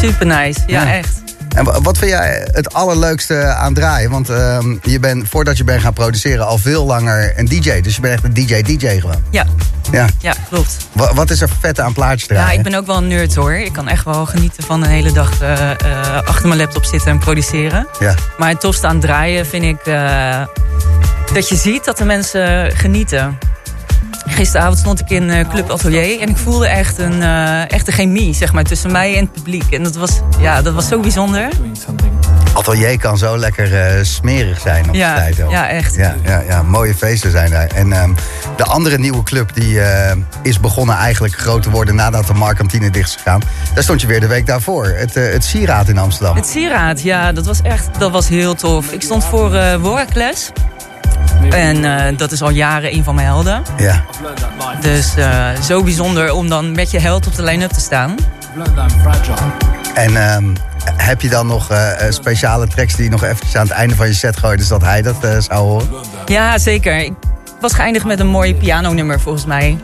Super 0.00 0.26
nice. 0.26 0.60
Ja, 0.66 0.82
Ja. 0.82 0.92
echt. 0.92 1.20
En 1.56 1.64
wa- 1.64 1.80
wat 1.80 1.98
vind 1.98 2.10
jij 2.10 2.48
het 2.52 2.74
allerleukste 2.74 3.44
aan 3.44 3.74
draaien? 3.74 4.10
Want 4.10 4.28
ehm, 4.28 4.76
je 4.82 5.00
bent, 5.00 5.28
voordat 5.28 5.56
je 5.56 5.64
bent 5.64 5.82
gaan 5.82 5.92
produceren, 5.92 6.46
al 6.46 6.58
veel 6.58 6.84
langer 6.84 7.32
een 7.38 7.44
DJ. 7.44 7.80
Dus 7.80 7.94
je 7.94 8.00
bent 8.00 8.14
echt 8.14 8.24
een 8.24 8.32
DJ-DJ 8.34 8.86
gewoon. 9.00 9.22
Ja, 9.30 9.44
Ja. 9.92 10.06
ja 10.20 10.34
klopt. 10.48 10.76
Wa- 10.92 11.14
wat 11.14 11.30
is 11.30 11.40
er 11.40 11.48
vet 11.60 11.80
aan 11.80 11.92
plaatjes 11.92 12.26
draaien? 12.28 12.46
Ja, 12.52 12.52
ik 12.58 12.62
ben 12.62 12.74
ook 12.74 12.86
wel 12.86 12.96
een 12.96 13.08
nerd 13.08 13.34
hoor. 13.34 13.52
Ik 13.52 13.72
kan 13.72 13.88
echt 13.88 14.04
wel 14.04 14.26
genieten 14.26 14.62
van 14.64 14.82
een 14.82 14.88
hele 14.90 15.12
dag 15.12 15.40
eh, 15.40 15.70
eh, 15.70 15.76
achter 16.24 16.46
mijn 16.48 16.60
laptop 16.60 16.84
zitten 16.84 17.10
en 17.10 17.18
produceren. 17.18 17.86
Ja. 17.98 18.14
Maar 18.38 18.48
het 18.48 18.60
tofste 18.60 18.86
aan 18.86 18.92
het 18.96 19.02
draaien 19.04 19.46
vind 19.46 19.64
ik 19.64 19.86
eh, 19.86 20.42
dat 21.34 21.48
je 21.48 21.56
ziet 21.56 21.84
dat 21.84 21.98
de 21.98 22.04
mensen 22.04 22.72
genieten. 22.76 23.38
Gisteravond 24.26 24.78
stond 24.78 25.00
ik 25.00 25.10
in 25.10 25.30
eh, 25.30 25.48
Club 25.48 25.70
Atelier 25.70 26.20
en 26.20 26.28
ik 26.28 26.36
voelde 26.36 26.66
echt 26.66 26.98
een, 26.98 27.22
eh, 27.22 27.70
echt 27.70 27.86
een 27.86 27.92
chemie 27.92 28.34
zeg 28.34 28.52
maar, 28.52 28.64
tussen 28.64 28.92
mij 28.92 29.14
en 29.16 29.20
het 29.24 29.32
publiek. 29.32 29.70
En 29.72 29.82
dat 29.82 29.94
was, 29.96 30.20
ja, 30.40 30.62
dat 30.62 30.74
was 30.74 30.88
zo 30.88 31.00
bijzonder. 31.00 31.48
Atelier 32.68 32.98
kan 32.98 33.18
zo 33.18 33.38
lekker 33.38 33.74
eh, 33.80 34.04
smerig 34.04 34.60
zijn 34.60 34.88
op 34.88 34.94
Ja, 34.94 35.14
de 35.14 35.20
tijd. 35.20 35.42
ook. 35.42 35.50
ja, 35.50 35.68
echt. 35.68 35.94
Ja, 35.94 36.14
ja, 36.24 36.42
ja, 36.48 36.62
mooie 36.62 36.94
feesten 36.94 37.30
zijn 37.30 37.50
daar. 37.50 37.66
En 37.66 37.92
ehm, 37.92 38.10
de 38.56 38.64
andere 38.64 38.98
nieuwe 38.98 39.22
club 39.22 39.54
die 39.54 39.80
eh, 39.80 40.16
is 40.42 40.60
begonnen 40.60 40.96
eigenlijk 40.96 41.34
groot 41.34 41.62
te 41.62 41.70
worden 41.70 41.94
nadat 41.94 42.26
de 42.26 42.34
Markantine 42.34 42.90
dicht 42.90 43.08
is 43.08 43.14
gegaan. 43.16 43.40
Daar 43.74 43.82
stond 43.82 44.00
je 44.00 44.06
weer 44.06 44.20
de 44.20 44.26
week 44.26 44.46
daarvoor. 44.46 44.86
Het, 44.86 45.16
eh, 45.16 45.32
het 45.32 45.44
Sieraad 45.44 45.88
in 45.88 45.98
Amsterdam. 45.98 46.36
Het 46.36 46.46
sieraad, 46.46 47.02
ja, 47.02 47.32
dat 47.32 47.46
was 47.46 47.62
echt 47.62 47.88
dat 47.98 48.10
was 48.10 48.28
heel 48.28 48.54
tof. 48.54 48.92
Ik 48.92 49.02
stond 49.02 49.24
voor 49.24 49.78
Workles. 49.80 50.50
En 51.50 52.16
dat 52.16 52.32
is 52.32 52.42
al 52.42 52.50
jaren 52.50 52.94
een 52.94 53.04
van 53.04 53.14
mijn 53.14 53.26
helden. 53.26 53.62
Ja. 53.76 54.04
Dus 54.80 55.14
zo 55.66 55.82
bijzonder 55.82 56.32
om 56.32 56.48
dan 56.48 56.72
met 56.72 56.90
je 56.90 56.98
held 57.00 57.26
op 57.26 57.34
de 57.34 57.42
line-up 57.42 57.70
te 57.70 57.80
staan. 57.80 58.14
En 59.94 60.16
ehm, 60.16 60.44
heb 60.84 61.20
je 61.20 61.28
dan 61.28 61.46
nog 61.46 61.70
eh, 61.70 62.06
eh, 62.06 62.12
speciale 62.12 62.66
tracks 62.66 62.94
die 62.94 63.04
je 63.04 63.10
nog 63.10 63.22
eventjes 63.22 63.56
aan 63.56 63.62
het 63.62 63.72
einde 63.72 63.94
van 63.94 64.06
je 64.06 64.14
set 64.14 64.36
gooit, 64.36 64.58
dus 64.58 64.68
dat 64.68 64.82
hij 64.82 65.02
dat 65.02 65.24
eh, 65.24 65.36
zou 65.38 65.60
horen? 65.60 65.88
Ja, 66.26 66.58
zeker. 66.58 67.08
Ik 67.62 67.68
was 67.68 67.76
geëindigd 67.76 68.04
met 68.04 68.20
een 68.20 68.26
mooi 68.26 68.54
pianonummer 68.54 69.20
volgens 69.20 69.44
mij. 69.44 69.78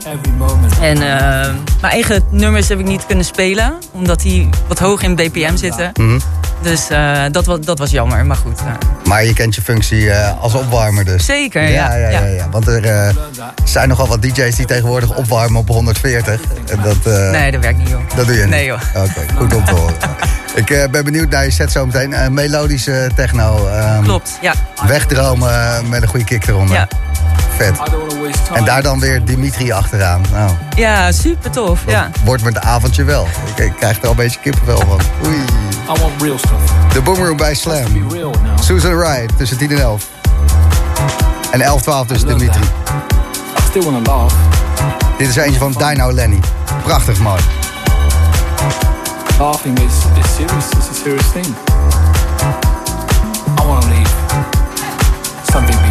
En 0.80 0.96
eh, 0.96 1.52
mijn 1.80 1.92
eigen 1.92 2.22
nummers 2.30 2.68
heb 2.68 2.78
ik 2.78 2.86
niet 2.86 3.06
kunnen 3.06 3.24
spelen, 3.24 3.74
omdat 3.92 4.20
die 4.20 4.48
wat 4.68 4.78
hoog 4.78 5.02
in 5.02 5.14
BPM 5.14 5.56
zitten. 5.56 5.90
Mhm. 6.00 6.18
Dus 6.62 6.88
eh, 6.88 7.22
dat, 7.30 7.44
was, 7.46 7.60
dat 7.60 7.78
was 7.78 7.90
jammer, 7.90 8.26
maar 8.26 8.36
goed. 8.36 8.59
eh. 8.59 8.66
Maar 9.05 9.24
je 9.24 9.32
kent 9.32 9.55
je 9.55 9.62
functie 9.62 10.10
eh, 10.10 10.40
als 10.42 10.55
opwarmer 10.55 11.05
dus. 11.05 11.24
Zeker, 11.24 11.62
ja. 11.62 11.68
ja, 11.68 11.94
ja, 11.96 12.09
ja, 12.09 12.20
ja. 12.20 12.26
ja. 12.26 12.48
Want 12.50 12.66
er 12.66 12.84
eh, 12.84 13.09
zijn 13.64 13.88
nogal 13.88 14.09
wat 14.09 14.22
DJ's 14.22 14.56
die 14.56 14.66
tegenwoordig 14.66 15.16
opwarmen 15.16 15.60
op 15.60 15.68
140. 15.68 16.40
En 16.70 16.80
dat, 16.82 16.96
eh, 17.14 17.30
nee, 17.30 17.50
dat 17.50 17.62
werkt 17.62 17.78
niet, 17.78 17.88
joh. 17.88 18.00
Dat 18.16 18.26
doe 18.26 18.34
je 18.34 18.40
niet? 18.40 18.50
Nee, 18.50 18.64
joh. 18.66 18.80
Oké, 18.96 19.24
goed 19.36 19.55
om 19.55 19.64
te 19.64 19.74
horen. 19.74 19.94
Ik 20.55 20.70
eh, 20.70 20.88
ben 20.90 21.05
benieuwd 21.05 21.30
naar 21.30 21.44
je 21.44 21.50
set 21.50 21.72
zometeen. 21.72 22.12
Eh 22.12 22.28
melodische 22.28 23.10
techno. 23.14 23.66
ehm, 23.68 24.02
Klopt, 24.02 24.38
ja. 24.40 24.52
Wegdromen 24.86 25.88
met 25.88 26.02
een 26.02 26.09
goede 26.09 26.24
kick 26.24 26.46
eronder. 26.46 26.76
Ja. 26.76 26.88
Vet. 27.59 27.78
En 28.52 28.64
daar 28.64 28.82
dan 28.82 29.01
weer 29.01 29.24
Dimitri 29.24 29.72
achteraan. 29.72 30.22
Nou, 30.32 30.51
Ja, 30.76 31.12
super 31.12 31.51
tof. 31.51 31.80
Ja. 31.86 32.10
wordt 32.24 32.43
met 32.43 32.55
het 32.55 32.64
avondje 32.64 33.05
wel. 33.05 33.26
Ik, 33.56 33.64
ik 33.64 33.72
krijg 33.76 33.97
er 33.98 34.05
al 34.05 34.10
een 34.10 34.16
beetje 34.16 34.40
kippenvel 34.40 34.78
van. 34.78 35.01
Oei. 35.26 35.36
I 35.36 36.01
want 36.01 36.22
real 36.22 36.39
stuff. 36.39 36.72
De 36.93 37.01
Boomroom 37.02 37.36
bij 37.36 37.55
Slam. 37.55 37.85
Susan 38.60 38.97
Wright 38.97 39.36
tussen 39.39 39.56
10 39.59 39.70
en 39.70 39.78
11. 39.80 40.09
En 41.51 41.60
11, 41.60 41.82
12 41.82 42.06
tussen 42.06 42.28
Dimitri. 42.28 42.60
I 42.62 43.62
still 43.68 43.82
want 43.82 44.05
to 44.05 44.12
laugh. 44.12 44.35
Dit 45.18 45.28
is 45.28 45.36
eentje 45.36 45.59
van 45.59 45.72
Dino 45.72 46.12
Lenny. 46.12 46.40
Prachtig 46.85 47.18
mooi. 47.18 47.40
Laughing 49.39 49.78
is, 49.78 49.85
is 50.24 50.35
serious. 50.35 50.64
It's 50.70 50.89
a 50.90 50.94
serious 51.02 51.26
thing. 51.32 51.47
I 53.60 53.66
want 53.66 53.82
to 53.82 53.89
leave 53.89 54.10
something 55.52 55.88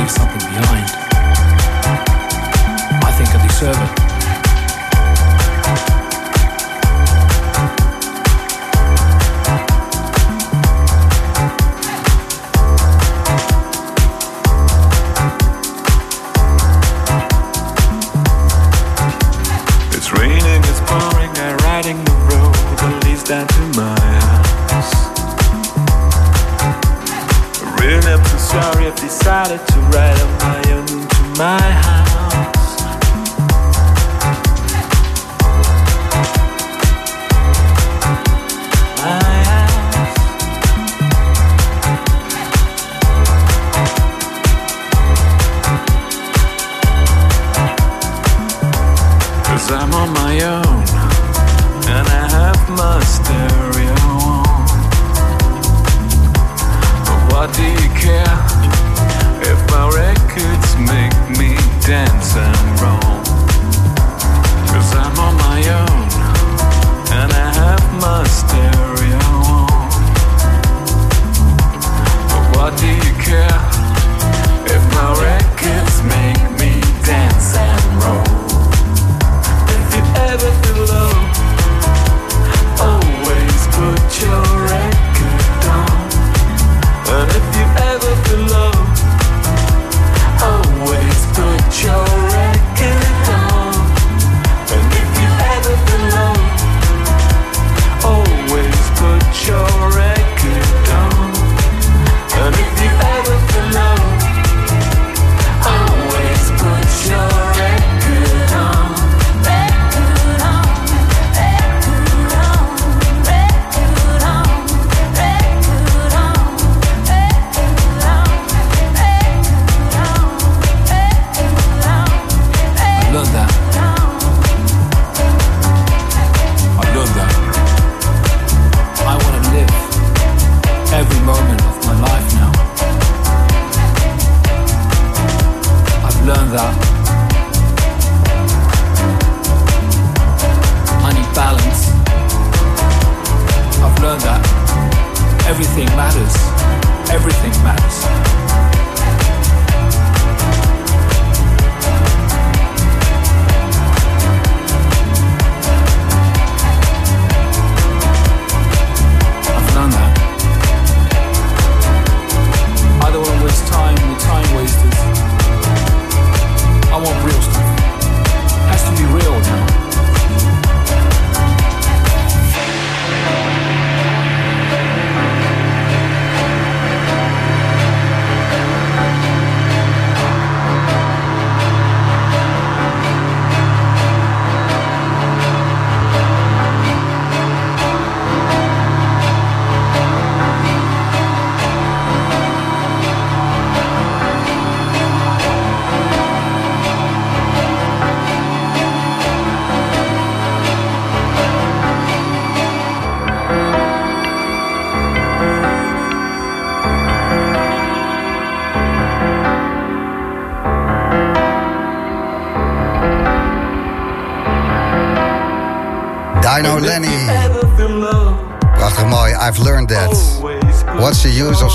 leave 0.00 0.10
something 0.10 0.38
behind. 0.38 0.86
I 3.04 3.10
think 3.16 3.28
I 3.34 3.38
deserve 3.46 3.76
it. 3.84 3.90
It's 19.96 20.10
raining, 20.12 20.62
it's 20.64 20.80
pouring, 20.88 21.30
I'm 21.36 21.56
riding 21.58 22.04
the 22.04 22.12
road 22.30 22.54
to 23.46 23.62
my 23.76 24.00
sorry 28.50 28.90
decided 29.20 29.60
to 29.68 29.80
ride 29.80 30.18
on 30.20 30.38
my 30.38 30.72
own 30.72 30.86
to 30.86 31.22
my 31.38 31.60
house. 31.60 31.89
dancing. 61.90 62.69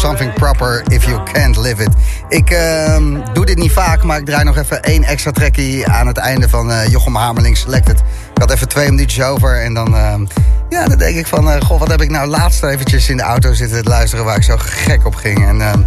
Something 0.06 0.34
proper 0.34 0.84
if 0.92 1.06
you 1.06 1.24
can't 1.24 1.58
live 1.58 1.84
it? 1.84 1.90
Ik 2.30 2.50
ehm, 2.50 3.34
doe 3.34 3.46
dit 3.46 3.58
niet 3.58 3.72
vaak, 3.72 4.04
maar 4.04 4.20
ik 4.20 4.26
draai 4.26 4.44
nog 4.44 4.58
even 4.58 4.84
één 4.84 5.04
extra 5.04 5.32
trekkie 5.32 5.88
aan 5.88 6.08
het 6.08 6.18
einde 6.18 6.50
van 6.50 6.72
eh, 6.72 6.88
Jochem 6.88 7.16
Hamerling 7.16 7.58
Selected. 7.58 8.00
Ik 8.34 8.42
had 8.42 8.52
even 8.52 8.68
twee 8.68 8.90
minuutjes 8.90 9.26
over 9.26 9.62
en 9.62 9.74
dan, 9.74 9.96
ehm, 9.96 10.26
ja, 10.70 10.88
dan 10.88 10.98
denk 10.98 11.16
ik 11.16 11.28
van... 11.28 11.52
eh, 11.52 11.62
goh, 11.62 11.80
wat 11.80 11.88
heb 11.88 12.02
ik 12.02 12.10
nou 12.10 12.28
laatst 12.28 12.64
eventjes 12.64 13.10
in 13.10 13.18
de 13.18 13.24
auto 13.24 13.54
zitten 13.54 13.84
te 13.84 13.90
luisteren... 13.90 14.26
waar 14.26 14.36
ik 14.36 14.44
zo 14.44 14.56
gek 14.58 15.06
op 15.06 15.16
ging. 15.16 15.48
En 15.48 15.62
ehm, 15.62 15.82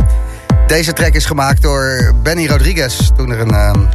deze 0.67 0.93
track 0.93 1.13
is 1.13 1.27
gemaakt 1.27 1.63
door 1.63 2.13
Benny 2.23 2.47
Rodriguez. 2.47 3.11
Toen 3.17 3.31
er 3.31 3.41
een 3.41 3.89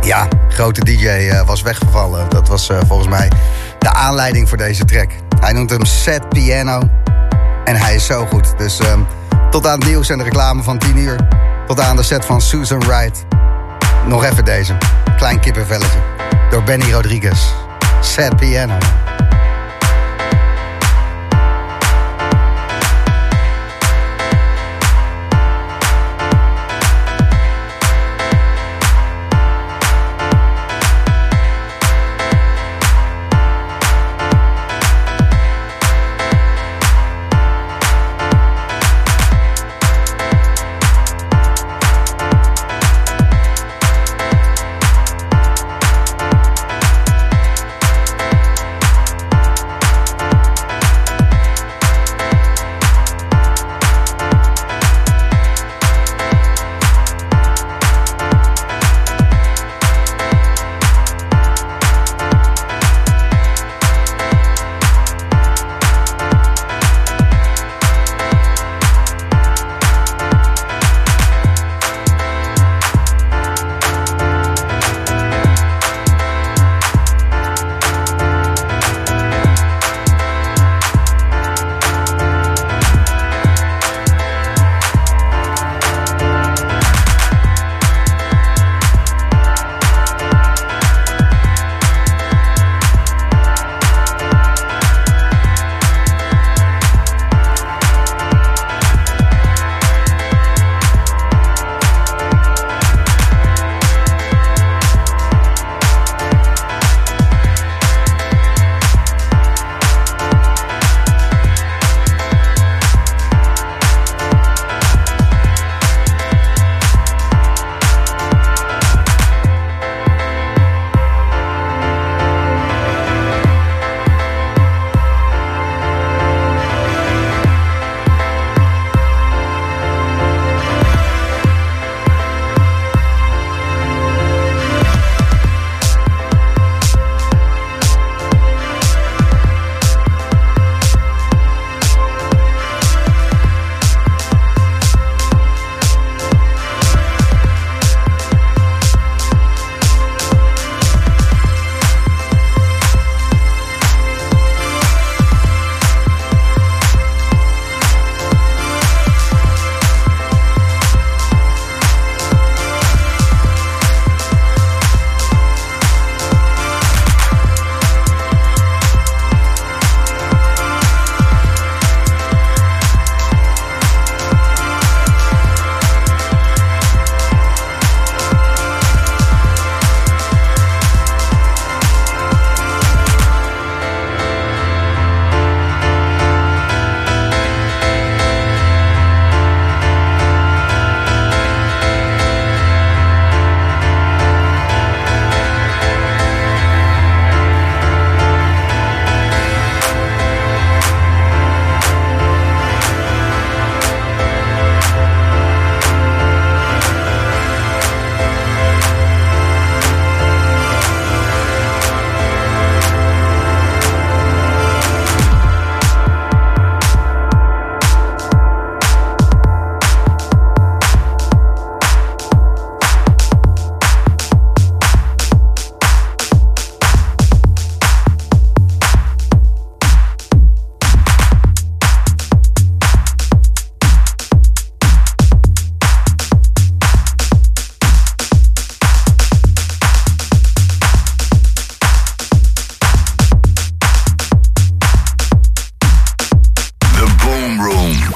ja, 0.00 0.28
grote 0.48 0.84
DJ 0.84 1.06
eh, 1.06 1.46
was 1.46 1.62
weggevallen. 1.62 2.28
Dat 2.28 2.48
was 2.48 2.70
volgens 2.86 3.08
mij 3.08 3.30
de 3.78 3.92
aanleiding 3.92 4.48
voor 4.48 4.58
deze 4.58 4.84
track. 4.84 5.10
Hij 5.40 5.52
noemt 5.52 5.70
hem 5.70 5.84
Set 5.84 6.28
Piano. 6.28 6.80
En 7.64 7.76
hij 7.76 7.94
is 7.94 8.06
zo 8.06 8.26
goed. 8.26 8.58
Dus 8.58 8.80
tot 9.50 9.66
aan 9.66 9.78
het 9.78 9.88
nieuws 9.88 10.08
en 10.08 10.18
de 10.18 10.24
reclame 10.24 10.62
van 10.62 10.78
10 10.78 10.96
uur. 10.96 11.16
Tot 11.66 11.80
aan 11.80 11.96
de 11.96 12.02
set 12.02 12.24
van 12.24 12.40
Susan 12.40 12.80
Wright. 12.80 13.24
Nog 14.06 14.24
even 14.24 14.44
deze. 14.44 14.76
Klein 15.16 15.40
kippenvelletje. 15.40 15.98
Door 16.50 16.62
Benny 16.62 16.92
Rodriguez. 16.92 17.40
Set 18.00 18.36
Piano. 18.36 18.99